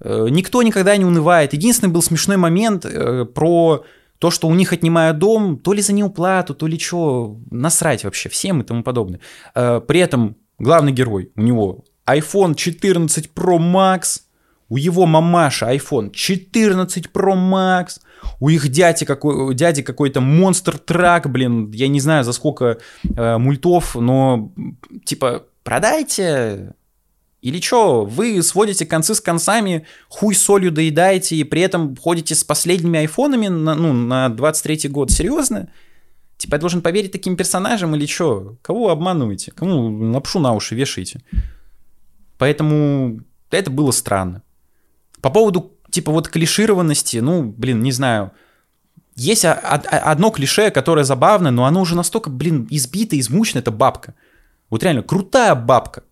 Э, 0.00 0.28
никто 0.30 0.62
никогда 0.62 0.96
не 0.96 1.04
унывает. 1.04 1.52
Единственный 1.52 1.90
был 1.90 2.00
смешной 2.00 2.36
момент 2.36 2.84
э, 2.84 3.24
про 3.24 3.84
то, 4.18 4.30
что 4.30 4.48
у 4.48 4.54
них 4.54 4.72
отнимают 4.72 5.18
дом, 5.18 5.58
то 5.58 5.72
ли 5.72 5.82
за 5.82 5.92
неуплату, 5.92 6.54
то 6.54 6.66
ли 6.66 6.78
что, 6.78 7.36
насрать 7.50 8.04
вообще 8.04 8.28
всем 8.28 8.60
и 8.60 8.64
тому 8.64 8.82
подобное. 8.82 9.20
Э, 9.54 9.80
при 9.86 10.00
этом 10.00 10.36
главный 10.58 10.92
герой, 10.92 11.30
у 11.36 11.42
него 11.42 11.84
iPhone 12.06 12.54
14 12.54 13.30
Pro 13.34 13.58
Max, 13.58 14.20
у 14.68 14.76
его 14.76 15.06
мамаша 15.06 15.72
iPhone 15.74 16.10
14 16.10 17.06
Pro 17.06 17.34
Max, 17.34 18.00
у 18.40 18.48
их 18.48 18.68
дяди, 18.68 19.04
какой, 19.04 19.54
дяди 19.54 19.82
какой-то 19.82 20.20
монстр 20.20 20.78
трак, 20.78 21.30
блин, 21.30 21.70
я 21.70 21.88
не 21.88 22.00
знаю 22.00 22.24
за 22.24 22.32
сколько 22.32 22.78
э, 23.04 23.38
мультов, 23.38 23.94
но 23.94 24.52
типа 25.04 25.44
продайте. 25.62 26.74
Или 27.42 27.60
что, 27.60 28.04
вы 28.04 28.42
сводите 28.42 28.86
концы 28.86 29.14
с 29.14 29.20
концами, 29.20 29.86
хуй 30.08 30.34
солью 30.34 30.72
доедаете 30.72 31.36
и 31.36 31.44
при 31.44 31.62
этом 31.62 31.96
ходите 31.96 32.34
с 32.34 32.42
последними 32.42 32.98
айфонами 32.98 33.48
на, 33.48 33.74
ну, 33.74 33.92
на 33.92 34.28
23-й 34.28 34.88
год? 34.88 35.10
Серьезно? 35.10 35.68
Типа 36.38 36.56
я 36.56 36.60
должен 36.60 36.82
поверить 36.82 37.12
таким 37.12 37.36
персонажам 37.36 37.94
или 37.94 38.06
что? 38.06 38.56
Кого 38.62 38.90
обманываете? 38.90 39.52
Кому 39.52 40.12
лапшу 40.12 40.38
на 40.38 40.54
уши 40.54 40.74
вешаете? 40.74 41.20
Поэтому 42.38 43.20
это 43.50 43.70
было 43.70 43.90
странно. 43.90 44.42
По 45.20 45.30
поводу, 45.30 45.72
типа, 45.90 46.12
вот 46.12 46.28
клишированности, 46.28 47.18
ну, 47.18 47.42
блин, 47.42 47.82
не 47.82 47.92
знаю. 47.92 48.32
Есть 49.14 49.44
одно 49.44 50.30
клише, 50.30 50.70
которое 50.70 51.04
забавно, 51.04 51.50
но 51.50 51.64
оно 51.64 51.80
уже 51.80 51.96
настолько, 51.96 52.28
блин, 52.28 52.66
избито, 52.70 53.18
измучено, 53.18 53.60
это 53.60 53.70
бабка. 53.70 54.14
Вот 54.68 54.82
реально, 54.82 55.02
крутая 55.02 55.54
бабка. 55.54 56.02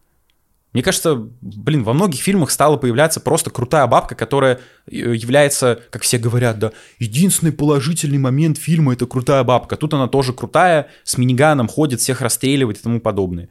Мне 0.75 0.83
кажется, 0.83 1.29
блин, 1.41 1.85
во 1.85 1.93
многих 1.93 2.21
фильмах 2.21 2.51
стала 2.51 2.77
появляться 2.77 3.21
просто 3.21 3.49
крутая 3.51 3.87
бабка, 3.87 4.17
которая 4.17 4.59
э, 4.91 5.15
является, 5.15 5.81
как 5.91 6.03
все 6.03 6.19
говорят, 6.19 6.59
да, 6.59 6.73
единственный 6.99 7.53
положительный 7.53 8.19
момент 8.19 8.59
фильма— 8.59 8.93
это 8.95 9.07
крутая 9.07 9.45
бабка. 9.45 9.77
Тут 9.77 9.95
она 9.95 10.09
тоже 10.09 10.33
крутая, 10.33 10.89
с 11.05 11.17
миниганом 11.17 11.69
ходит, 11.69 12.01
всех 12.01 12.21
расстреливает 12.21 12.79
и 12.79 12.83
тому 12.83 13.01
подобное. 13.01 13.49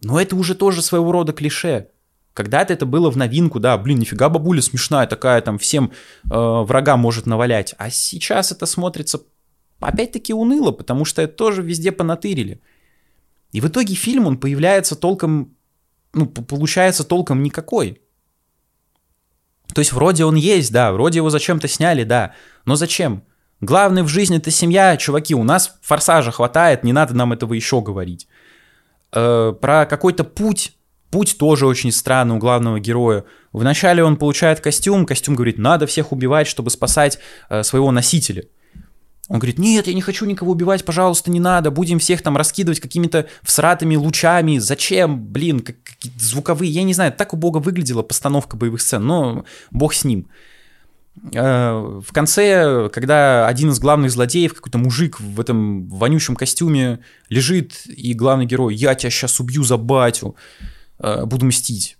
Но 0.00 0.20
это 0.20 0.36
уже 0.36 0.54
тоже 0.54 0.80
своего 0.80 1.10
рода 1.10 1.32
клише. 1.32 1.88
Когда-то 2.34 2.72
это 2.72 2.86
было 2.86 3.10
в 3.10 3.16
новинку, 3.16 3.58
да, 3.58 3.76
блин, 3.76 3.98
нифига 3.98 4.28
бабуля 4.28 4.62
смешная 4.62 5.08
такая, 5.08 5.40
там 5.40 5.58
всем 5.58 5.90
э, 5.90 6.28
врагам 6.30 7.00
может 7.00 7.26
навалять. 7.26 7.74
А 7.78 7.90
сейчас 7.90 8.52
это 8.52 8.66
смотрится 8.66 9.20
опять-таки 9.80 10.32
уныло, 10.32 10.70
потому 10.70 11.04
что 11.04 11.20
это 11.20 11.34
тоже 11.34 11.62
везде 11.62 11.90
понатырили. 11.90 12.60
И 13.50 13.60
в 13.60 13.66
итоге 13.66 13.94
фильм, 13.94 14.26
он 14.26 14.38
появляется 14.38 14.96
толком, 14.96 15.53
ну, 16.14 16.26
получается 16.26 17.04
толком 17.04 17.42
никакой. 17.42 18.00
То 19.74 19.80
есть 19.80 19.92
вроде 19.92 20.24
он 20.24 20.36
есть, 20.36 20.72
да, 20.72 20.92
вроде 20.92 21.18
его 21.18 21.30
зачем-то 21.30 21.68
сняли, 21.68 22.04
да, 22.04 22.34
но 22.64 22.76
зачем? 22.76 23.24
Главное 23.60 24.02
в 24.02 24.08
жизни 24.08 24.36
это 24.36 24.50
семья, 24.50 24.96
чуваки, 24.96 25.34
у 25.34 25.42
нас 25.42 25.78
форсажа 25.82 26.30
хватает, 26.30 26.84
не 26.84 26.92
надо 26.92 27.14
нам 27.14 27.32
этого 27.32 27.54
еще 27.54 27.80
говорить. 27.80 28.28
Э, 29.12 29.54
про 29.58 29.86
какой-то 29.86 30.24
путь, 30.24 30.76
путь 31.10 31.36
тоже 31.38 31.66
очень 31.66 31.92
странный 31.92 32.36
у 32.36 32.38
главного 32.38 32.78
героя. 32.78 33.24
Вначале 33.52 34.04
он 34.04 34.16
получает 34.16 34.60
костюм, 34.60 35.06
костюм 35.06 35.34
говорит, 35.34 35.58
надо 35.58 35.86
всех 35.86 36.12
убивать, 36.12 36.46
чтобы 36.46 36.70
спасать 36.70 37.18
э, 37.48 37.62
своего 37.62 37.90
носителя. 37.90 38.44
Он 39.28 39.38
говорит, 39.38 39.58
нет, 39.58 39.86
я 39.86 39.94
не 39.94 40.02
хочу 40.02 40.26
никого 40.26 40.52
убивать, 40.52 40.84
пожалуйста, 40.84 41.30
не 41.30 41.40
надо, 41.40 41.70
будем 41.70 41.98
всех 41.98 42.20
там 42.22 42.36
раскидывать 42.36 42.80
какими-то 42.80 43.26
всратыми 43.42 43.96
лучами, 43.96 44.58
зачем, 44.58 45.24
блин, 45.24 45.60
как, 45.60 45.76
звуковые, 46.18 46.70
я 46.70 46.82
не 46.82 46.92
знаю, 46.92 47.12
так 47.12 47.32
у 47.32 47.36
бога 47.36 47.58
выглядела 47.58 48.02
постановка 48.02 48.56
боевых 48.56 48.82
сцен, 48.82 49.06
но 49.06 49.44
бог 49.70 49.94
с 49.94 50.04
ним. 50.04 50.28
Э, 51.32 52.00
в 52.04 52.12
конце, 52.12 52.90
когда 52.92 53.46
один 53.46 53.70
из 53.70 53.78
главных 53.78 54.10
злодеев, 54.10 54.52
какой-то 54.52 54.78
мужик 54.78 55.20
в 55.20 55.40
этом 55.40 55.88
вонючем 55.88 56.36
костюме 56.36 57.00
лежит, 57.30 57.86
и 57.86 58.12
главный 58.12 58.46
герой, 58.46 58.74
я 58.74 58.94
тебя 58.94 59.10
сейчас 59.10 59.40
убью 59.40 59.64
за 59.64 59.78
батю, 59.78 60.36
э, 60.98 61.24
буду 61.24 61.46
мстить. 61.46 61.96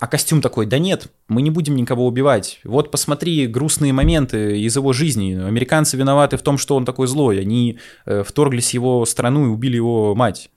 А 0.00 0.06
костюм 0.06 0.40
такой, 0.40 0.64
да 0.64 0.78
нет, 0.78 1.08
мы 1.28 1.42
не 1.42 1.50
будем 1.50 1.76
никого 1.76 2.06
убивать. 2.06 2.60
Вот 2.64 2.90
посмотри 2.90 3.46
грустные 3.46 3.92
моменты 3.92 4.58
из 4.58 4.74
его 4.74 4.94
жизни. 4.94 5.34
Американцы 5.34 5.98
виноваты 5.98 6.38
в 6.38 6.42
том, 6.42 6.56
что 6.56 6.74
он 6.74 6.86
такой 6.86 7.06
злой. 7.06 7.38
Они 7.38 7.78
э, 8.06 8.22
вторглись 8.22 8.70
в 8.70 8.74
его 8.74 9.04
страну 9.04 9.44
и 9.44 9.48
убили 9.48 9.76
его 9.76 10.14
мать. 10.14 10.50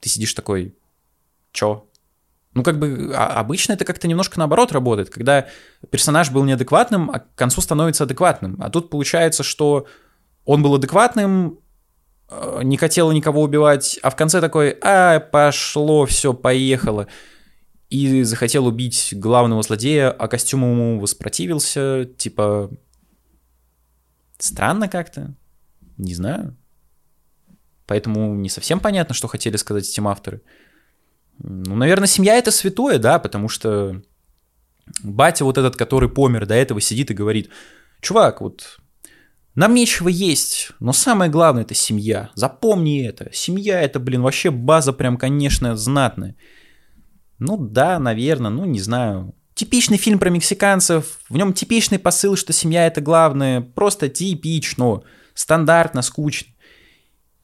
Ты 0.00 0.10
сидишь 0.10 0.34
такой, 0.34 0.76
чё? 1.52 1.86
Ну, 2.52 2.62
как 2.62 2.78
бы 2.78 3.10
а, 3.16 3.40
обычно 3.40 3.72
это 3.72 3.86
как-то 3.86 4.06
немножко 4.06 4.38
наоборот 4.38 4.70
работает, 4.70 5.08
когда 5.08 5.46
персонаж 5.88 6.30
был 6.30 6.44
неадекватным, 6.44 7.10
а 7.10 7.20
к 7.20 7.34
концу 7.36 7.62
становится 7.62 8.04
адекватным. 8.04 8.58
А 8.60 8.68
тут 8.68 8.90
получается, 8.90 9.42
что 9.42 9.86
он 10.44 10.62
был 10.62 10.74
адекватным, 10.74 11.60
э, 12.28 12.60
не 12.64 12.76
хотел 12.76 13.10
никого 13.12 13.40
убивать, 13.40 13.98
а 14.02 14.10
в 14.10 14.16
конце 14.16 14.42
такой, 14.42 14.76
а, 14.82 15.20
пошло, 15.20 16.04
все, 16.04 16.34
поехало. 16.34 17.06
И 17.90 18.22
захотел 18.22 18.66
убить 18.66 19.14
главного 19.16 19.62
злодея, 19.62 20.10
а 20.10 20.28
костюм 20.28 20.62
ему 20.62 21.00
воспротивился, 21.00 22.04
типа... 22.16 22.70
Странно 24.38 24.88
как-то. 24.88 25.34
Не 25.96 26.14
знаю. 26.14 26.56
Поэтому 27.86 28.34
не 28.34 28.50
совсем 28.50 28.80
понятно, 28.80 29.14
что 29.14 29.28
хотели 29.28 29.56
сказать 29.56 29.88
этим 29.88 30.06
авторы. 30.06 30.42
Ну, 31.38 31.74
наверное, 31.74 32.06
семья 32.06 32.36
это 32.36 32.50
святое, 32.50 32.98
да, 32.98 33.18
потому 33.18 33.48
что 33.48 34.02
батя 35.02 35.44
вот 35.44 35.56
этот, 35.56 35.76
который 35.76 36.08
помер 36.08 36.46
до 36.46 36.54
этого, 36.54 36.80
сидит 36.80 37.10
и 37.10 37.14
говорит, 37.14 37.50
чувак, 38.00 38.40
вот 38.40 38.78
нам 39.54 39.74
нечего 39.74 40.08
есть, 40.08 40.70
но 40.78 40.92
самое 40.92 41.30
главное 41.30 41.62
это 41.62 41.74
семья. 41.74 42.30
Запомни 42.34 43.06
это. 43.06 43.30
Семья 43.32 43.80
это, 43.80 43.98
блин, 43.98 44.22
вообще 44.22 44.50
база 44.50 44.92
прям, 44.92 45.16
конечно, 45.16 45.76
знатная. 45.76 46.36
Ну 47.38 47.56
да, 47.56 47.98
наверное, 47.98 48.50
ну 48.50 48.64
не 48.64 48.80
знаю. 48.80 49.34
Типичный 49.54 49.96
фильм 49.96 50.18
про 50.18 50.30
мексиканцев, 50.30 51.18
в 51.28 51.36
нем 51.36 51.52
типичный 51.52 51.98
посыл, 51.98 52.36
что 52.36 52.52
семья 52.52 52.86
это 52.86 53.00
главное, 53.00 53.60
просто 53.60 54.08
типично, 54.08 55.02
стандартно, 55.34 56.02
скучно. 56.02 56.52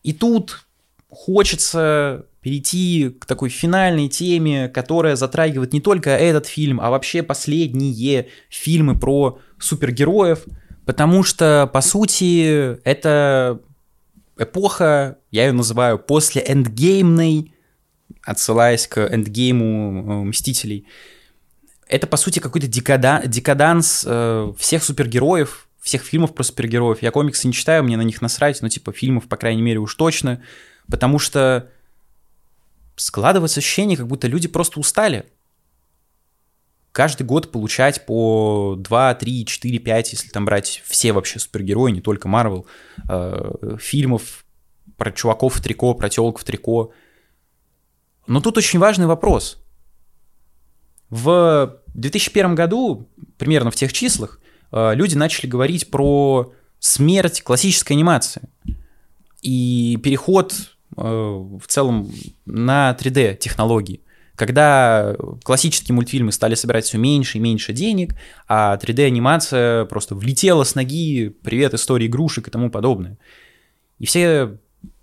И 0.02 0.12
тут 0.12 0.64
хочется 1.08 2.26
перейти 2.40 3.08
к 3.08 3.24
такой 3.24 3.48
финальной 3.48 4.08
теме, 4.08 4.68
которая 4.68 5.16
затрагивает 5.16 5.72
не 5.72 5.80
только 5.80 6.10
этот 6.10 6.46
фильм, 6.46 6.80
а 6.80 6.90
вообще 6.90 7.22
последние 7.22 8.28
фильмы 8.50 8.98
про 8.98 9.38
супергероев, 9.58 10.44
потому 10.84 11.22
что, 11.22 11.68
по 11.72 11.80
сути, 11.80 12.78
это 12.84 13.60
эпоха, 14.36 15.18
я 15.30 15.46
ее 15.46 15.52
называю 15.52 15.98
после 15.98 16.44
эндгеймной, 16.46 17.53
отсылаясь 18.22 18.86
к 18.86 18.98
эндгейму 18.98 20.22
э, 20.22 20.24
Мстителей. 20.24 20.86
Это, 21.86 22.06
по 22.06 22.16
сути, 22.16 22.38
какой-то 22.38 22.66
декада, 22.66 23.22
декаданс 23.26 24.04
э, 24.06 24.52
всех 24.58 24.82
супергероев, 24.82 25.68
всех 25.80 26.02
фильмов 26.02 26.34
про 26.34 26.42
супергероев. 26.42 27.02
Я 27.02 27.10
комиксы 27.10 27.46
не 27.46 27.52
читаю, 27.52 27.84
мне 27.84 27.96
на 27.96 28.02
них 28.02 28.22
насрать, 28.22 28.62
но 28.62 28.68
типа 28.68 28.92
фильмов, 28.92 29.28
по 29.28 29.36
крайней 29.36 29.62
мере, 29.62 29.78
уж 29.78 29.94
точно. 29.94 30.42
Потому 30.88 31.18
что 31.18 31.70
складывается 32.96 33.60
ощущение, 33.60 33.96
как 33.96 34.06
будто 34.06 34.26
люди 34.26 34.48
просто 34.48 34.80
устали. 34.80 35.26
Каждый 36.92 37.24
год 37.24 37.50
получать 37.50 38.06
по 38.06 38.76
2, 38.78 39.14
3, 39.16 39.46
4, 39.46 39.78
5, 39.78 40.12
если 40.12 40.28
там 40.28 40.44
брать 40.44 40.80
все 40.86 41.12
вообще 41.12 41.40
супергерои, 41.40 41.90
не 41.90 42.00
только 42.00 42.28
Марвел, 42.28 42.66
э, 43.08 43.76
фильмов 43.80 44.44
про 44.96 45.10
чуваков 45.10 45.56
в 45.56 45.60
трико, 45.60 45.94
про 45.94 46.08
телок 46.08 46.38
в 46.38 46.44
трико. 46.44 46.92
Но 48.26 48.40
тут 48.40 48.56
очень 48.56 48.78
важный 48.78 49.06
вопрос. 49.06 49.58
В 51.10 51.78
2001 51.94 52.54
году, 52.54 53.08
примерно 53.38 53.70
в 53.70 53.76
тех 53.76 53.92
числах, 53.92 54.40
э, 54.72 54.94
люди 54.94 55.14
начали 55.14 55.46
говорить 55.46 55.90
про 55.90 56.52
смерть 56.78 57.42
классической 57.42 57.92
анимации. 57.92 58.42
И 59.42 59.98
переход 60.02 60.54
Э, 60.96 61.02
в 61.60 61.66
целом 61.66 62.12
на 62.46 62.96
3D 62.98 63.36
технологии. 63.36 64.00
Когда 64.36 65.16
классические 65.44 65.94
мультфильмы 65.94 66.32
стали 66.32 66.54
собирать 66.54 66.84
все 66.84 66.98
меньше 66.98 67.38
и 67.38 67.40
меньше 67.40 67.72
денег, 67.72 68.14
а 68.48 68.76
3D-анимация 68.76 69.84
просто 69.86 70.14
влетела 70.14 70.64
с 70.64 70.74
ноги, 70.74 71.28
привет 71.28 71.74
истории 71.74 72.06
игрушек 72.06 72.48
и 72.48 72.50
тому 72.50 72.70
подобное. 72.70 73.16
И 73.98 74.06
все 74.06 74.58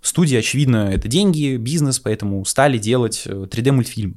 студии, 0.08 0.36
очевидно, 0.36 0.90
это 0.92 1.08
деньги, 1.08 1.56
бизнес, 1.56 1.98
поэтому 2.00 2.44
стали 2.44 2.78
делать 2.78 3.22
3D-мультфильм. 3.26 4.12
Э, 4.12 4.16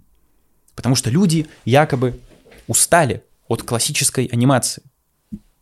Потому 0.75 0.95
что 0.95 1.09
люди 1.09 1.47
якобы 1.63 2.19
устали 2.67 3.23
от 3.47 3.63
классической 3.63 4.25
анимации. 4.25 4.83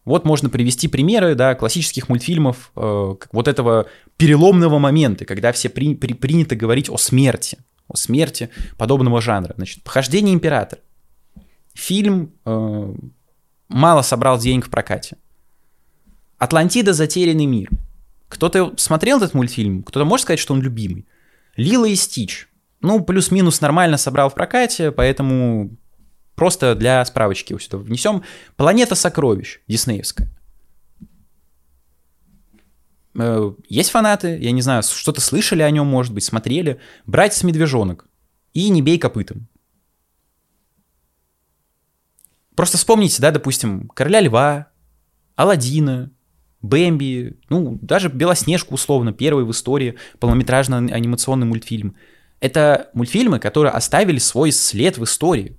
Вот 0.06 0.26
можно 0.26 0.50
привести 0.50 0.88
примеры 0.88 1.36
да, 1.36 1.56
классических 1.56 2.10
мультфильмов 2.10 2.72
э, 2.76 3.16
вот 3.32 3.48
этого 3.48 3.88
переломного 4.18 4.80
момента, 4.80 5.26
когда 5.26 5.52
все 5.52 5.70
при, 5.70 5.96
при, 5.96 6.14
принято 6.14 6.56
говорить 6.56 6.90
о 6.90 6.98
смерти, 6.98 7.58
о 7.88 7.96
смерти 7.96 8.50
подобного 8.78 9.22
жанра. 9.22 9.54
Значит, 9.56 9.84
«Похождение 9.84 10.34
императора». 10.34 10.82
Фильм 11.74 12.34
э, 12.46 12.94
мало 13.70 14.02
собрал 14.02 14.40
денег 14.40 14.68
в 14.68 14.70
прокате. 14.70 15.18
«Атлантида. 16.38 16.94
Затерянный 16.94 17.46
мир». 17.46 17.70
Кто-то 18.34 18.74
смотрел 18.78 19.18
этот 19.18 19.34
мультфильм? 19.34 19.84
Кто-то 19.84 20.06
может 20.06 20.24
сказать, 20.24 20.40
что 20.40 20.54
он 20.54 20.62
любимый? 20.62 21.08
«Лила 21.56 21.88
и 21.88 21.96
Стич». 21.96 22.50
Ну, 22.82 23.04
плюс-минус 23.04 23.62
нормально 23.62 23.98
собрал 23.98 24.30
в 24.30 24.34
прокате, 24.34 24.92
поэтому 24.92 25.78
Просто 26.36 26.76
для 26.76 27.04
справочки 27.06 27.58
сюда 27.60 27.78
внесем. 27.78 28.24
Планета 28.56 28.96
сокровищ, 28.96 29.60
диснеевская. 29.68 30.28
Э, 33.16 33.54
есть 33.70 33.92
фанаты, 33.92 34.40
я 34.40 34.52
не 34.52 34.62
знаю, 34.62 34.82
что-то 34.82 35.22
слышали 35.22 35.62
о 35.62 35.70
нем, 35.70 35.86
может 35.86 36.14
быть, 36.14 36.24
смотрели. 36.24 36.80
Братец 37.06 37.44
Медвежонок 37.44 38.08
и 38.54 38.70
Не 38.70 38.82
бей 38.82 38.98
копытом. 38.98 39.48
Просто 42.56 42.78
вспомните, 42.78 43.22
да, 43.22 43.32
допустим, 43.32 43.90
Короля 43.90 44.22
Льва, 44.22 44.68
Алладина, 45.36 46.12
Бэмби, 46.64 47.38
ну, 47.50 47.78
даже 47.82 48.08
Белоснежку, 48.10 48.76
условно, 48.76 49.12
первый 49.12 49.44
в 49.44 49.52
истории 49.52 49.96
полнометражный 50.20 50.94
анимационный 50.94 51.46
мультфильм. 51.46 51.96
Это 52.40 52.90
мультфильмы, 52.94 53.40
которые 53.40 53.74
оставили 53.74 54.18
свой 54.18 54.54
след 54.54 54.98
в 54.98 55.04
истории. 55.04 55.58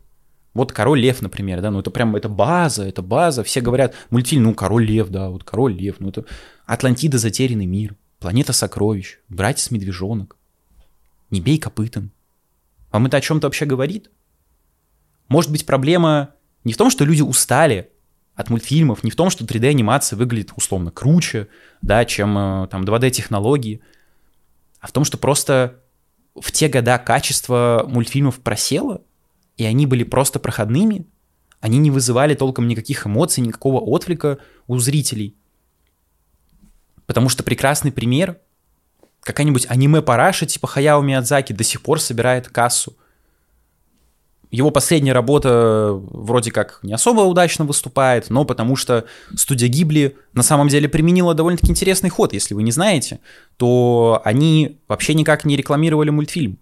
Вот 0.54 0.72
Король 0.72 1.00
Лев, 1.00 1.20
например, 1.20 1.60
да, 1.60 1.70
ну 1.70 1.80
это 1.80 1.90
прям, 1.90 2.16
это 2.16 2.30
база, 2.30 2.84
это 2.84 3.02
база. 3.02 3.44
Все 3.44 3.60
говорят, 3.60 3.94
мультфильм, 4.08 4.44
ну 4.44 4.54
Король 4.54 4.86
Лев, 4.86 5.08
да, 5.10 5.28
вот 5.28 5.44
Король 5.44 5.74
Лев, 5.74 5.96
ну 5.98 6.08
это 6.08 6.24
Атлантида, 6.64 7.18
Затерянный 7.18 7.66
мир, 7.66 7.96
Планета 8.18 8.54
сокровищ, 8.54 9.18
Братец 9.28 9.70
Медвежонок, 9.70 10.38
Не 11.30 11.42
бей 11.42 11.58
копытом. 11.58 12.12
Вам 12.92 13.06
это 13.06 13.18
о 13.18 13.20
чем-то 13.20 13.46
вообще 13.46 13.66
говорит? 13.66 14.10
Может 15.28 15.50
быть, 15.50 15.66
проблема 15.66 16.34
не 16.62 16.72
в 16.72 16.78
том, 16.78 16.88
что 16.88 17.04
люди 17.04 17.20
устали 17.20 17.90
от 18.34 18.50
мультфильмов, 18.50 19.04
не 19.04 19.10
в 19.10 19.16
том, 19.16 19.30
что 19.30 19.44
3D-анимация 19.44 20.16
выглядит 20.16 20.52
условно 20.56 20.90
круче, 20.90 21.48
да, 21.82 22.04
чем 22.04 22.36
э, 22.36 22.68
там 22.68 22.84
2D-технологии, 22.84 23.80
а 24.80 24.88
в 24.88 24.92
том, 24.92 25.04
что 25.04 25.18
просто 25.18 25.80
в 26.38 26.50
те 26.50 26.68
года 26.68 26.98
качество 26.98 27.84
мультфильмов 27.88 28.40
просело, 28.40 29.02
и 29.56 29.64
они 29.64 29.86
были 29.86 30.02
просто 30.02 30.40
проходными, 30.40 31.06
они 31.60 31.78
не 31.78 31.90
вызывали 31.90 32.34
толком 32.34 32.66
никаких 32.68 33.06
эмоций, 33.06 33.42
никакого 33.42 33.80
отклика 33.80 34.38
у 34.66 34.78
зрителей. 34.78 35.36
Потому 37.06 37.28
что 37.28 37.42
прекрасный 37.42 37.92
пример, 37.92 38.38
какая-нибудь 39.20 39.66
аниме-параша 39.68 40.46
типа 40.46 40.66
Хаяо 40.66 41.00
Миядзаки 41.00 41.52
до 41.52 41.64
сих 41.64 41.82
пор 41.82 42.00
собирает 42.00 42.48
кассу. 42.48 42.96
Его 44.54 44.70
последняя 44.70 45.12
работа 45.12 45.90
вроде 45.94 46.52
как 46.52 46.78
не 46.84 46.92
особо 46.92 47.22
удачно 47.22 47.64
выступает, 47.64 48.30
но 48.30 48.44
потому 48.44 48.76
что 48.76 49.04
студия 49.34 49.68
Гибли 49.68 50.16
на 50.32 50.44
самом 50.44 50.68
деле 50.68 50.88
применила 50.88 51.34
довольно-таки 51.34 51.72
интересный 51.72 52.08
ход. 52.08 52.32
Если 52.32 52.54
вы 52.54 52.62
не 52.62 52.70
знаете, 52.70 53.18
то 53.56 54.22
они 54.24 54.78
вообще 54.86 55.14
никак 55.14 55.44
не 55.44 55.56
рекламировали 55.56 56.10
мультфильм. 56.10 56.58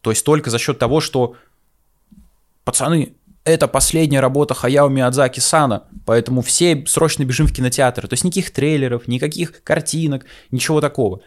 То 0.00 0.10
есть 0.10 0.24
только 0.24 0.50
за 0.50 0.60
счет 0.60 0.78
того, 0.78 1.00
что 1.00 1.34
пацаны, 2.62 3.14
это 3.42 3.66
последняя 3.66 4.20
работа 4.20 4.54
Хаяо 4.54 4.88
Миядзаки 4.88 5.40
Сана, 5.40 5.88
поэтому 6.06 6.40
все 6.40 6.84
срочно 6.86 7.24
бежим 7.24 7.48
в 7.48 7.52
кинотеатр. 7.52 8.06
То 8.06 8.12
есть 8.12 8.22
никаких 8.22 8.52
трейлеров, 8.52 9.08
никаких 9.08 9.64
картинок, 9.64 10.24
ничего 10.52 10.80
такого. 10.80 11.20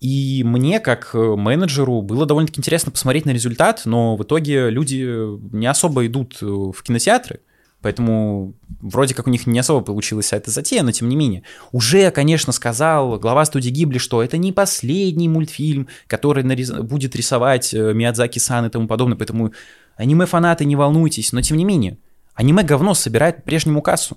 И 0.00 0.42
мне, 0.44 0.80
как 0.80 1.10
э, 1.14 1.18
менеджеру, 1.18 2.00
было 2.02 2.26
довольно-таки 2.26 2.60
интересно 2.60 2.90
посмотреть 2.90 3.26
на 3.26 3.30
результат, 3.30 3.82
но 3.84 4.16
в 4.16 4.22
итоге 4.22 4.70
люди 4.70 5.06
не 5.54 5.66
особо 5.66 6.06
идут 6.06 6.38
э, 6.40 6.46
в 6.46 6.82
кинотеатры, 6.82 7.40
поэтому 7.82 8.54
вроде 8.80 9.14
как 9.14 9.26
у 9.26 9.30
них 9.30 9.46
не 9.46 9.58
особо 9.58 9.84
получилась 9.84 10.32
эта 10.32 10.50
затея, 10.50 10.82
но 10.82 10.92
тем 10.92 11.08
не 11.08 11.16
менее. 11.16 11.42
Уже, 11.70 12.10
конечно, 12.10 12.52
сказал 12.52 13.18
глава 13.18 13.44
студии 13.44 13.68
Гибли, 13.68 13.98
что 13.98 14.22
это 14.22 14.38
не 14.38 14.52
последний 14.52 15.28
мультфильм, 15.28 15.88
который 16.06 16.44
нарис... 16.44 16.70
будет 16.70 17.14
рисовать 17.14 17.74
э, 17.74 17.92
Миядзаки-сан 17.92 18.66
и 18.66 18.70
тому 18.70 18.88
подобное, 18.88 19.18
поэтому 19.18 19.52
Аниме-фанаты, 20.00 20.64
не 20.64 20.76
волнуйтесь, 20.76 21.32
но 21.32 21.42
тем 21.42 21.58
не 21.58 21.64
менее, 21.66 21.98
аниме 22.34 22.62
говно 22.62 22.94
собирает 22.94 23.36
по-прежнему 23.36 23.82
кассу. 23.82 24.16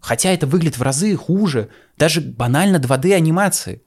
Хотя 0.00 0.30
это 0.30 0.46
выглядит 0.46 0.78
в 0.78 0.82
разы 0.82 1.14
хуже, 1.16 1.68
даже 1.98 2.22
банально 2.22 2.76
2D 2.76 3.12
анимации. 3.12 3.82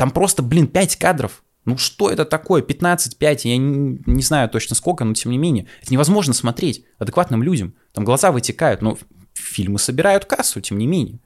Там 0.00 0.12
просто, 0.12 0.42
блин, 0.42 0.66
5 0.66 0.96
кадров. 0.96 1.42
Ну 1.66 1.76
что 1.76 2.08
это 2.10 2.24
такое? 2.24 2.62
15, 2.62 3.18
5, 3.18 3.44
я 3.44 3.58
не, 3.58 4.00
не 4.06 4.22
знаю 4.22 4.48
точно 4.48 4.74
сколько, 4.74 5.04
но 5.04 5.12
тем 5.12 5.30
не 5.30 5.36
менее. 5.36 5.66
Это 5.82 5.92
невозможно 5.92 6.32
смотреть 6.32 6.86
адекватным 6.98 7.42
людям. 7.42 7.74
Там 7.92 8.06
глаза 8.06 8.32
вытекают, 8.32 8.80
но 8.80 8.96
фильмы 9.34 9.78
собирают 9.78 10.24
кассу, 10.24 10.62
тем 10.62 10.78
не 10.78 10.86
менее. 10.86 11.18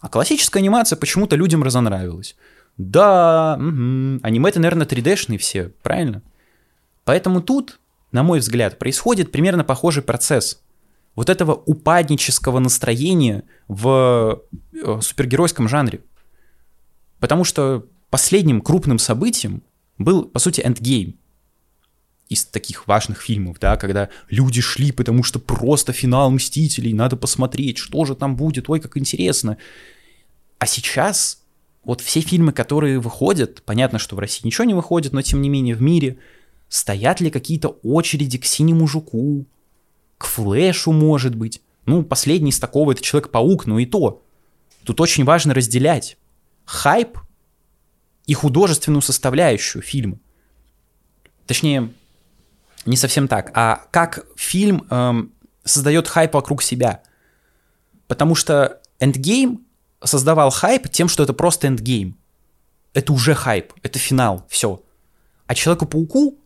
А 0.00 0.08
классическая 0.08 0.60
анимация 0.60 0.96
почему-то 0.96 1.36
людям 1.36 1.62
разонравилась. 1.62 2.36
Да, 2.78 3.56
угу. 3.58 4.18
аниме-то, 4.22 4.60
наверное, 4.60 4.86
3D-шные 4.86 5.36
все, 5.36 5.68
правильно? 5.82 6.22
Поэтому 7.04 7.42
тут, 7.42 7.80
на 8.12 8.22
мой 8.22 8.38
взгляд, 8.38 8.78
происходит 8.78 9.30
примерно 9.30 9.62
похожий 9.62 10.02
процесс. 10.02 10.62
Вот 11.14 11.28
этого 11.28 11.52
упаднического 11.52 12.60
настроения 12.60 13.44
в 13.66 14.42
э, 14.72 15.00
супергеройском 15.02 15.68
жанре. 15.68 16.00
Потому 17.20 17.44
что 17.44 17.86
последним 18.10 18.60
крупным 18.60 18.98
событием 18.98 19.62
был, 19.98 20.24
по 20.24 20.38
сути, 20.38 20.60
Endgame 20.60 21.14
из 22.28 22.44
таких 22.44 22.86
важных 22.86 23.22
фильмов, 23.22 23.58
да, 23.58 23.76
когда 23.76 24.10
люди 24.28 24.60
шли, 24.60 24.92
потому 24.92 25.22
что 25.22 25.38
просто 25.38 25.92
финал 25.92 26.30
Мстителей, 26.30 26.92
надо 26.92 27.16
посмотреть, 27.16 27.78
что 27.78 28.04
же 28.04 28.14
там 28.14 28.36
будет, 28.36 28.68
ой, 28.68 28.80
как 28.80 28.96
интересно. 28.96 29.56
А 30.58 30.66
сейчас 30.66 31.42
вот 31.84 32.02
все 32.02 32.20
фильмы, 32.20 32.52
которые 32.52 33.00
выходят, 33.00 33.62
понятно, 33.62 33.98
что 33.98 34.14
в 34.14 34.18
России 34.18 34.46
ничего 34.46 34.64
не 34.64 34.74
выходит, 34.74 35.12
но 35.12 35.22
тем 35.22 35.40
не 35.40 35.48
менее 35.48 35.74
в 35.74 35.80
мире, 35.80 36.18
стоят 36.68 37.20
ли 37.20 37.30
какие-то 37.30 37.78
очереди 37.82 38.36
к 38.36 38.44
Синему 38.44 38.86
Жуку, 38.86 39.46
к 40.18 40.26
Флэшу, 40.26 40.92
может 40.92 41.34
быть. 41.34 41.62
Ну, 41.86 42.04
последний 42.04 42.50
из 42.50 42.58
такого 42.58 42.92
это 42.92 43.00
Человек-паук, 43.00 43.64
но 43.64 43.78
и 43.78 43.86
то. 43.86 44.22
Тут 44.84 45.00
очень 45.00 45.24
важно 45.24 45.54
разделять 45.54 46.18
хайп 46.68 47.18
и 48.26 48.34
художественную 48.34 49.00
составляющую 49.00 49.80
фильма. 49.80 50.18
Точнее, 51.46 51.90
не 52.84 52.96
совсем 52.98 53.26
так, 53.26 53.50
а 53.54 53.86
как 53.90 54.26
фильм 54.36 54.86
эм, 54.90 55.32
создает 55.64 56.06
хайп 56.08 56.34
вокруг 56.34 56.62
себя. 56.62 57.02
Потому 58.06 58.34
что 58.34 58.82
Endgame 59.00 59.60
создавал 60.04 60.50
хайп 60.50 60.90
тем, 60.90 61.08
что 61.08 61.22
это 61.22 61.32
просто 61.32 61.68
Endgame. 61.68 62.12
Это 62.92 63.14
уже 63.14 63.34
хайп, 63.34 63.72
это 63.82 63.98
финал, 63.98 64.46
все. 64.50 64.82
А 65.46 65.54
Человеку-пауку 65.54 66.38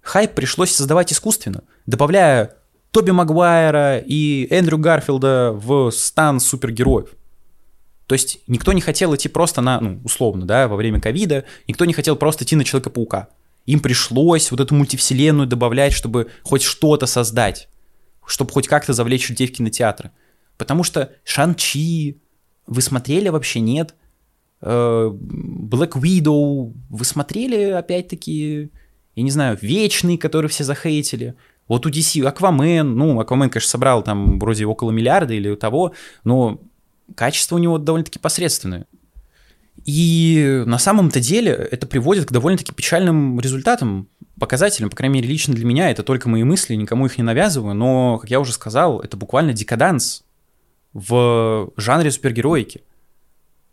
хайп 0.00 0.34
пришлось 0.34 0.74
создавать 0.74 1.12
искусственно, 1.12 1.62
добавляя 1.86 2.56
Тоби 2.90 3.12
Магуайра 3.12 3.98
и 3.98 4.48
Эндрю 4.50 4.78
Гарфилда 4.78 5.52
в 5.52 5.92
стан 5.92 6.40
супергероев. 6.40 7.10
То 8.12 8.14
есть 8.14 8.40
никто 8.46 8.74
не 8.74 8.82
хотел 8.82 9.14
идти 9.14 9.30
просто 9.30 9.62
на, 9.62 9.80
ну, 9.80 9.98
условно, 10.04 10.44
да, 10.44 10.68
во 10.68 10.76
время 10.76 11.00
ковида, 11.00 11.46
никто 11.66 11.86
не 11.86 11.94
хотел 11.94 12.14
просто 12.14 12.44
идти 12.44 12.54
на 12.54 12.62
Человека-паука. 12.62 13.30
Им 13.64 13.80
пришлось 13.80 14.50
вот 14.50 14.60
эту 14.60 14.74
мультивселенную 14.74 15.46
добавлять, 15.46 15.94
чтобы 15.94 16.28
хоть 16.42 16.60
что-то 16.60 17.06
создать, 17.06 17.70
чтобы 18.26 18.52
хоть 18.52 18.68
как-то 18.68 18.92
завлечь 18.92 19.30
людей 19.30 19.46
в 19.46 19.52
кинотеатры. 19.52 20.10
Потому 20.58 20.84
что 20.84 21.12
Шан-Чи 21.24 22.20
вы 22.66 22.82
смотрели 22.82 23.30
вообще, 23.30 23.60
нет? 23.60 23.94
Э, 24.60 25.08
Black 25.10 25.92
Widow 25.92 26.74
вы 26.90 27.04
смотрели 27.06 27.70
опять-таки, 27.70 28.68
я 29.16 29.22
не 29.22 29.30
знаю, 29.30 29.58
Вечный, 29.62 30.18
который 30.18 30.50
все 30.50 30.64
захейтили. 30.64 31.34
Вот 31.66 31.86
у 31.86 31.88
DC 31.88 32.22
Аквамен, 32.26 32.94
ну, 32.94 33.18
Аквамен, 33.20 33.48
конечно, 33.48 33.70
собрал 33.70 34.02
там 34.02 34.38
вроде 34.38 34.66
около 34.66 34.90
миллиарда 34.90 35.32
или 35.32 35.54
того, 35.54 35.94
но 36.24 36.60
качество 37.14 37.56
у 37.56 37.58
него 37.58 37.78
довольно-таки 37.78 38.18
посредственное. 38.18 38.86
И 39.84 40.62
на 40.66 40.78
самом-то 40.78 41.20
деле 41.20 41.52
это 41.52 41.86
приводит 41.86 42.26
к 42.26 42.32
довольно-таки 42.32 42.72
печальным 42.72 43.40
результатам, 43.40 44.08
показателям, 44.38 44.90
по 44.90 44.96
крайней 44.96 45.16
мере, 45.16 45.28
лично 45.28 45.54
для 45.54 45.64
меня, 45.64 45.90
это 45.90 46.02
только 46.02 46.28
мои 46.28 46.44
мысли, 46.44 46.74
никому 46.74 47.06
их 47.06 47.18
не 47.18 47.24
навязываю, 47.24 47.74
но, 47.74 48.18
как 48.18 48.30
я 48.30 48.40
уже 48.40 48.52
сказал, 48.52 49.00
это 49.00 49.16
буквально 49.16 49.52
декаданс 49.52 50.24
в 50.92 51.72
жанре 51.76 52.10
супергероики. 52.10 52.82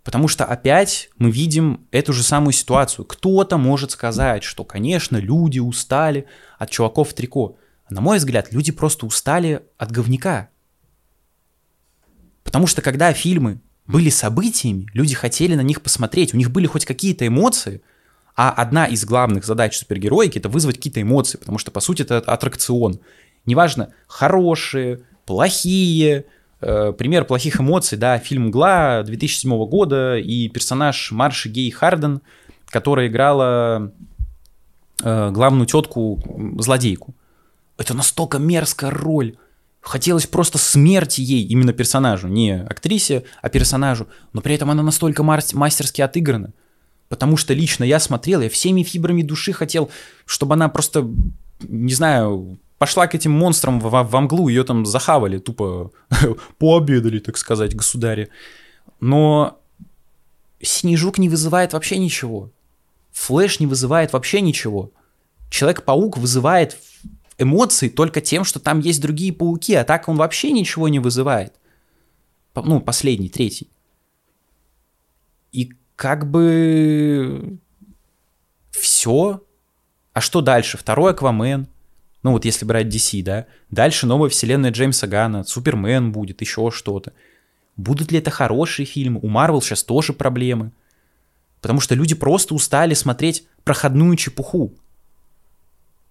Потому 0.04 0.28
что 0.28 0.46
опять 0.46 1.10
мы 1.18 1.30
видим 1.30 1.86
эту 1.92 2.13
же 2.13 2.24
самую 2.24 2.54
ситуацию. 2.54 3.06
Кто-то 3.06 3.58
может 3.58 3.92
сказать, 3.92 4.44
что, 4.44 4.63
конечно, 4.63 5.18
люди 5.18 5.60
устали 5.60 6.26
от 6.58 6.72
чуваков 6.72 7.10
в 7.10 7.13
трико. 7.13 7.58
на 7.89 8.02
мой 8.02 8.18
взгляд, 8.18 8.52
люди 8.52 8.72
просто 8.72 9.06
устали 9.06 9.62
от 9.78 9.92
говнюка. 9.92 10.50
Потому 12.50 12.66
что 12.66 12.82
когда 12.82 13.14
фильмы 13.14 13.62
были 13.86 14.10
событиями, 14.10 14.88
люди 14.96 15.14
хотели 15.14 15.54
на 15.54 15.62
них 15.62 15.84
посмотреть, 15.84 16.34
у 16.34 16.38
них 16.38 16.50
были 16.50 16.66
хоть 16.66 16.84
какие-то 16.84 17.28
эмоции, 17.28 17.84
а 18.36 18.50
одна 18.50 18.88
из 18.88 19.06
главных 19.06 19.46
задач 19.46 19.78
супергероики 19.78 20.40
это 20.40 20.50
вызвать 20.50 20.78
какие-то 20.78 21.00
эмоции, 21.00 21.38
потому 21.38 21.60
что, 21.60 21.70
по 21.70 21.80
сути, 21.80 22.02
это 22.02 22.18
аттракцион. 22.18 23.02
Неважно, 23.46 23.94
хорошие, 24.08 25.02
плохие, 25.28 26.26
э, 26.62 26.92
пример 26.98 27.26
плохих 27.26 27.62
эмоций, 27.62 28.00
да, 28.00 28.18
фильм 28.18 28.50
«Гла» 28.50 29.04
2007 29.04 29.68
года 29.68 30.18
и 30.18 30.50
персонаж 30.50 31.12
Марши 31.12 31.50
Гей 31.50 31.70
Харден, 31.70 32.22
которая 32.66 33.10
играла 33.10 33.94
э, 35.04 35.30
главную 35.30 35.68
тетку-злодейку. 35.68 37.14
Это 37.78 37.94
настолько 37.94 38.40
мерзкая 38.40 38.90
роль, 38.90 39.36
Хотелось 39.82 40.28
просто 40.28 40.58
смерти 40.58 41.22
ей, 41.22 41.46
именно 41.46 41.74
персонажу, 41.74 42.28
не 42.28 42.62
актрисе, 42.62 43.24
а 43.42 43.50
персонажу. 43.50 44.08
Но 44.34 44.42
при 44.42 44.56
этом 44.56 44.70
она 44.70 44.84
настолько 44.84 45.24
мастерски 45.24 46.02
отыграна. 46.02 46.54
Потому 47.08 47.38
что 47.38 47.54
лично 47.54 47.84
я 47.84 48.00
смотрел, 48.00 48.42
я 48.42 48.50
всеми 48.50 48.84
фибрами 48.84 49.24
души 49.24 49.52
хотел, 49.52 49.89
чтобы 50.26 50.54
она 50.54 50.70
просто, 50.70 51.08
не 51.62 51.94
знаю, 51.94 52.60
пошла 52.78 53.08
к 53.08 53.15
этим 53.15 53.32
монстрам 53.32 53.80
в, 53.80 53.89
в, 53.89 54.04
в 54.04 54.20
мглу, 54.20 54.48
ее 54.48 54.63
там 54.63 54.86
захавали, 54.86 55.39
тупо 55.39 55.92
пообедали, 56.60 57.20
так 57.20 57.38
сказать, 57.38 57.76
государи. 57.76 58.30
Но 59.00 59.60
Снежук 60.62 61.18
не 61.18 61.30
вызывает 61.30 61.74
вообще 61.74 61.98
ничего. 61.98 62.52
Флэш 63.13 63.60
не 63.60 63.65
вызывает 63.65 64.13
вообще 64.13 64.42
ничего. 64.42 64.92
Человек-паук 65.50 66.18
вызывает 66.18 66.78
эмоций 67.39 67.89
только 67.89 68.21
тем, 68.21 68.43
что 68.43 68.60
там 68.60 68.80
есть 68.80 69.02
другие 69.02 69.34
пауки, 69.34 69.73
а 69.73 69.84
так 69.84 70.08
он 70.08 70.17
вообще 70.17 70.52
ничего 70.52 70.88
не 70.89 70.99
вызывает. 70.99 71.54
Ну, 72.56 72.82
последний, 72.82 73.30
третий. 73.30 73.69
И 75.52 75.71
как 75.95 76.30
бы 76.30 77.58
все. 78.71 79.43
А 80.13 80.21
что 80.21 80.41
дальше? 80.41 80.78
Второй 80.78 81.12
Аквамен. 81.12 81.67
Ну 82.21 82.34
вот 82.34 82.43
если 82.43 82.65
брать 82.65 82.88
DC, 82.88 83.23
да. 83.23 83.47
Дальше 83.71 84.06
новая 84.06 84.30
вселенная 84.30 84.71
Джеймса 84.71 85.08
Гана, 85.08 85.43
Супермен 85.45 86.12
будет, 86.12 86.41
еще 86.41 86.69
что-то. 86.71 87.13
Будут 87.78 88.12
ли 88.12 88.19
это 88.19 88.30
хорошие 88.30 88.86
фильмы? 88.86 89.21
У 89.23 89.28
Марвел 89.28 89.62
сейчас 89.62 89.84
тоже 89.84 90.12
проблемы. 90.12 90.71
Потому 91.62 91.80
что 91.80 91.95
люди 91.95 92.13
просто 92.13 92.54
устали 92.54 92.93
смотреть 92.93 93.47
проходную 93.63 94.15
чепуху 94.17 94.73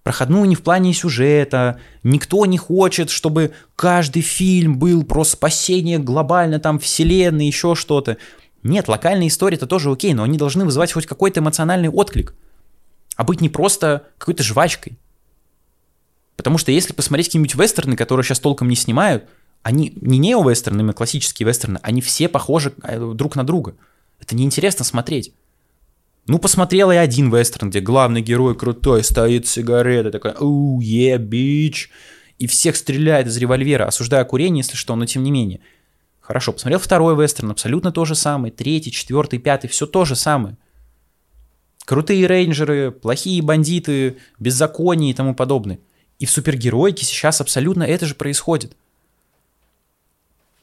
проходную 0.03 0.47
не 0.47 0.55
в 0.55 0.63
плане 0.63 0.95
сюжета. 0.95 1.81
Никто 2.03 2.47
не 2.47 2.59
хочет, 2.59 3.11
чтобы 3.11 3.53
каждый 3.77 4.23
фильм 4.23 4.79
был 4.79 5.05
про 5.05 5.25
спасение 5.25 5.99
глобально 5.99 6.59
там 6.59 6.79
вселенной, 6.79 7.47
еще 7.47 7.75
что-то. 7.75 8.17
Нет, 8.63 8.89
локальные 8.89 9.29
истории 9.29 9.57
это 9.57 9.67
тоже 9.67 9.91
окей, 9.91 10.15
но 10.15 10.23
они 10.23 10.39
должны 10.39 10.65
вызывать 10.65 10.93
хоть 10.93 11.07
какой-то 11.07 11.41
эмоциональный 11.41 11.89
отклик. 11.89 12.35
А 13.17 13.25
быть 13.25 13.41
не 13.41 13.49
просто 13.49 14.07
какой-то 14.19 14.43
жвачкой. 14.43 14.99
Потому 16.37 16.57
что 16.57 16.71
если 16.71 16.93
посмотреть 16.93 17.27
какие-нибудь 17.27 17.57
вестерны, 17.57 17.97
которые 17.97 18.25
сейчас 18.25 18.39
толком 18.39 18.69
не 18.69 18.77
снимают, 18.77 19.25
они 19.63 19.93
не 20.01 20.19
нео-вестерны, 20.19 20.89
а 20.89 20.93
классические 20.93 21.47
вестерны, 21.47 21.81
они 21.83 22.01
все 22.01 22.29
похожи 22.29 22.73
э, 22.83 23.13
друг 23.15 23.37
на 23.37 23.45
друга. 23.45 23.75
Это 24.21 24.37
неинтересно 24.37 24.85
смотреть. 24.85 25.33
Ну, 26.29 26.39
посмотрела 26.39 26.93
я 26.93 27.01
один 27.01 27.35
вестерн, 27.35 27.71
где 27.71 27.81
главный 27.81 28.21
герой 28.21 28.55
крутой, 28.55 29.03
стоит 29.03 29.47
сигарета, 29.47 30.11
такая, 30.11 30.35
оу, 30.35 30.79
е, 30.79 31.17
бич, 31.17 31.91
и 32.39 32.47
всех 32.47 32.77
стреляет 32.77 33.29
из 33.29 33.39
револьвера, 33.39 33.87
осуждая 33.87 34.27
курение, 34.27 34.63
если 34.63 34.77
что, 34.77 34.95
но 34.95 35.07
тем 35.07 35.23
не 35.23 35.31
менее. 35.31 35.61
Хорошо, 36.21 36.53
посмотрел 36.53 36.81
второй 36.81 37.17
вестерн, 37.17 37.53
абсолютно 37.53 37.93
то 37.93 38.05
же 38.05 38.15
самое, 38.15 38.53
третий, 38.53 38.93
четвертый, 38.93 39.39
пятый, 39.39 39.69
все 39.69 39.87
то 39.87 40.05
же 40.05 40.15
самое. 40.15 40.59
Крутые 41.87 42.27
рейнджеры, 42.27 42.91
плохие 42.91 43.41
бандиты, 43.41 44.19
беззаконие 44.39 45.13
и 45.13 45.15
тому 45.15 45.35
подобное. 45.35 45.79
И 46.19 46.27
в 46.27 46.31
супергероике 46.31 47.07
сейчас 47.07 47.41
абсолютно 47.41 47.85
это 47.85 48.05
же 48.05 48.15
происходит. 48.15 48.77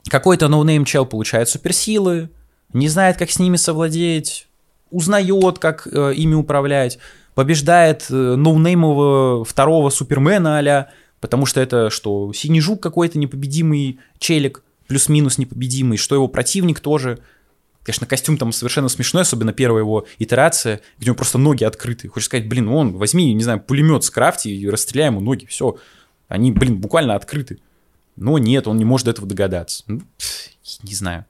Какой-то 0.10 0.47
no-name 0.48 0.86
чел 0.86 1.08
получает 1.08 1.49
суперсилы, 1.49 2.30
не 2.71 2.88
знает, 2.88 3.17
как 3.17 3.32
с 3.32 3.39
ними 3.39 3.56
совладеть, 3.56 4.47
узнает, 4.96 5.60
как 5.60 5.88
э, 5.92 6.14
ими 6.16 6.36
управлять, 6.36 7.00
побеждает 7.34 8.06
э, 8.10 8.14
ноунеймового 8.14 9.44
второго 9.44 9.90
Супермена 9.90 10.60
а 10.60 10.88
потому 11.20 11.46
что 11.46 11.60
это 11.60 11.90
что, 11.90 12.32
синий 12.34 12.62
жук 12.62 12.82
какой-то 12.82 13.20
непобедимый 13.20 14.00
челик, 14.20 14.64
плюс-минус 14.88 15.38
непобедимый, 15.38 15.98
что 15.98 16.16
его 16.16 16.28
противник 16.30 16.80
тоже. 16.80 17.20
Конечно, 17.84 18.08
костюм 18.08 18.38
там 18.38 18.52
совершенно 18.52 18.88
смешной, 18.88 19.24
особенно 19.24 19.52
первая 19.52 19.84
его 19.84 20.08
итерация, 20.18 20.82
где 20.98 21.08
у 21.08 21.10
него 21.10 21.18
просто 21.18 21.38
ноги 21.38 21.64
открыты. 21.64 22.08
Хочешь 22.08 22.28
сказать, 22.28 22.48
блин, 22.48 22.70
он 22.70 22.94
возьми, 22.94 23.32
не 23.34 23.44
знаю, 23.44 23.60
пулемет 23.60 24.04
с 24.04 24.10
крафти 24.10 24.48
и 24.48 24.70
расстреляй 24.70 25.08
ему 25.08 25.20
ноги, 25.20 25.46
все. 25.46 25.78
Они, 26.28 26.52
блин, 26.52 26.78
буквально 26.78 27.16
открыты. 27.16 27.60
Но 28.16 28.38
нет, 28.38 28.68
он 28.68 28.78
не 28.78 28.86
может 28.86 29.08
этого 29.08 29.28
догадаться. 29.28 29.84
Ну, 29.88 30.02
не 30.84 30.96
знаю. 30.96 31.26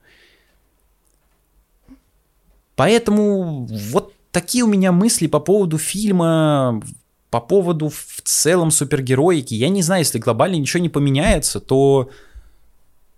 Поэтому 2.76 3.66
вот 3.66 4.12
такие 4.30 4.62
у 4.62 4.68
меня 4.68 4.92
мысли 4.92 5.26
по 5.26 5.40
поводу 5.40 5.78
фильма, 5.78 6.82
по 7.30 7.40
поводу 7.40 7.88
в 7.88 8.20
целом 8.22 8.70
супергероики. 8.70 9.54
Я 9.54 9.70
не 9.70 9.82
знаю, 9.82 10.02
если 10.02 10.18
глобально 10.18 10.56
ничего 10.56 10.82
не 10.82 10.90
поменяется, 10.90 11.58
то 11.58 12.10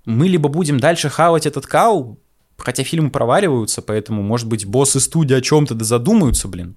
мы 0.05 0.29
либо 0.29 0.49
будем 0.49 0.81
дальше 0.81 1.09
хавать 1.09 1.45
этот 1.45 1.67
кал, 1.67 2.19
хотя 2.57 2.85
фильмы 2.85 3.11
проваливаются, 3.11 3.83
поэтому, 3.83 4.23
может 4.23 4.47
быть, 4.47 4.65
боссы 4.65 5.01
студии 5.01 5.35
о 5.35 5.41
чем-то 5.41 5.75
да 5.75 5.85
задумаются, 5.85 6.49
блин. 6.49 6.77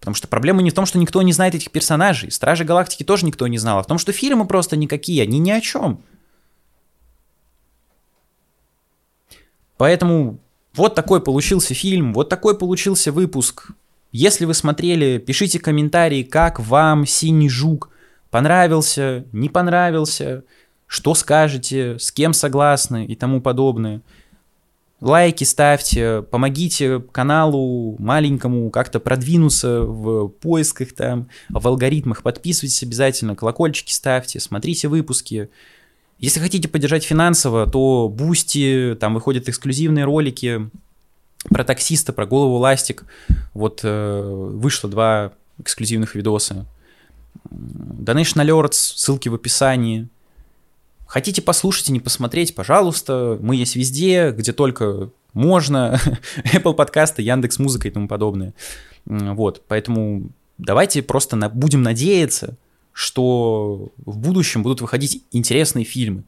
Потому 0.00 0.14
что 0.14 0.28
проблема 0.28 0.62
не 0.62 0.70
в 0.70 0.74
том, 0.74 0.86
что 0.86 0.98
никто 0.98 1.20
не 1.22 1.32
знает 1.32 1.54
этих 1.54 1.70
персонажей. 1.70 2.30
Стражи 2.30 2.64
Галактики 2.64 3.02
тоже 3.02 3.26
никто 3.26 3.46
не 3.46 3.58
знал, 3.58 3.78
а 3.78 3.82
в 3.82 3.86
том, 3.86 3.98
что 3.98 4.12
фильмы 4.12 4.46
просто 4.46 4.76
никакие, 4.76 5.22
они 5.22 5.38
ни 5.38 5.50
о 5.50 5.60
чем. 5.60 6.02
Поэтому 9.76 10.40
вот 10.76 10.94
такой 10.94 11.20
получился 11.20 11.74
фильм, 11.74 12.12
вот 12.12 12.28
такой 12.28 12.56
получился 12.58 13.12
выпуск. 13.12 13.70
Если 14.12 14.44
вы 14.44 14.54
смотрели, 14.54 15.18
пишите 15.18 15.58
комментарии, 15.58 16.22
как 16.22 16.60
вам 16.60 17.06
«Синий 17.06 17.48
жук» 17.48 17.90
понравился, 18.30 19.24
не 19.32 19.48
понравился, 19.48 20.44
что 20.86 21.14
скажете, 21.14 21.98
с 21.98 22.12
кем 22.12 22.32
согласны 22.32 23.04
и 23.06 23.14
тому 23.14 23.40
подобное. 23.40 24.02
Лайки 25.00 25.44
ставьте, 25.44 26.22
помогите 26.22 27.00
каналу 27.12 27.96
маленькому 27.98 28.70
как-то 28.70 28.98
продвинуться 28.98 29.82
в 29.82 30.28
поисках 30.28 30.94
там, 30.94 31.28
в 31.50 31.66
алгоритмах. 31.68 32.22
Подписывайтесь 32.22 32.82
обязательно, 32.82 33.36
колокольчики 33.36 33.92
ставьте, 33.92 34.40
смотрите 34.40 34.88
выпуски. 34.88 35.50
Если 36.18 36.40
хотите 36.40 36.68
поддержать 36.68 37.04
финансово, 37.04 37.66
то 37.66 38.08
Бусти, 38.08 38.96
там 38.98 39.14
выходят 39.14 39.48
эксклюзивные 39.48 40.04
ролики 40.04 40.70
про 41.48 41.62
таксиста, 41.62 42.12
про 42.12 42.26
голову 42.26 42.56
ластик. 42.56 43.04
Вот 43.52 43.80
э, 43.82 44.22
вышло 44.22 44.88
два 44.88 45.32
эксклюзивных 45.58 46.14
видоса. 46.14 46.66
Donation 47.50 48.44
Alerts, 48.44 48.72
ссылки 48.72 49.28
в 49.28 49.34
описании. 49.34 50.08
Хотите 51.06 51.42
послушать 51.42 51.90
и 51.90 51.92
не 51.92 52.00
посмотреть, 52.00 52.54
пожалуйста. 52.54 53.38
Мы 53.40 53.56
есть 53.56 53.76
везде, 53.76 54.32
где 54.32 54.52
только 54.52 55.10
можно. 55.34 56.00
Apple 56.54 56.74
подкасты, 56.74 57.22
Яндекс 57.22 57.58
Музыка 57.58 57.88
и 57.88 57.90
тому 57.90 58.08
подобное. 58.08 58.54
Вот, 59.04 59.62
поэтому 59.68 60.30
давайте 60.58 61.02
просто 61.02 61.36
на, 61.36 61.48
будем 61.48 61.82
надеяться, 61.82 62.56
что 62.96 63.92
в 63.98 64.16
будущем 64.16 64.62
будут 64.62 64.80
выходить 64.80 65.22
интересные 65.30 65.84
фильмы, 65.84 66.24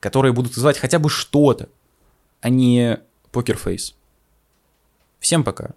которые 0.00 0.32
будут 0.32 0.56
вызывать 0.56 0.76
хотя 0.76 0.98
бы 0.98 1.08
что-то, 1.08 1.68
а 2.40 2.48
не 2.48 2.98
покерфейс. 3.30 3.94
Всем 5.20 5.44
пока. 5.44 5.74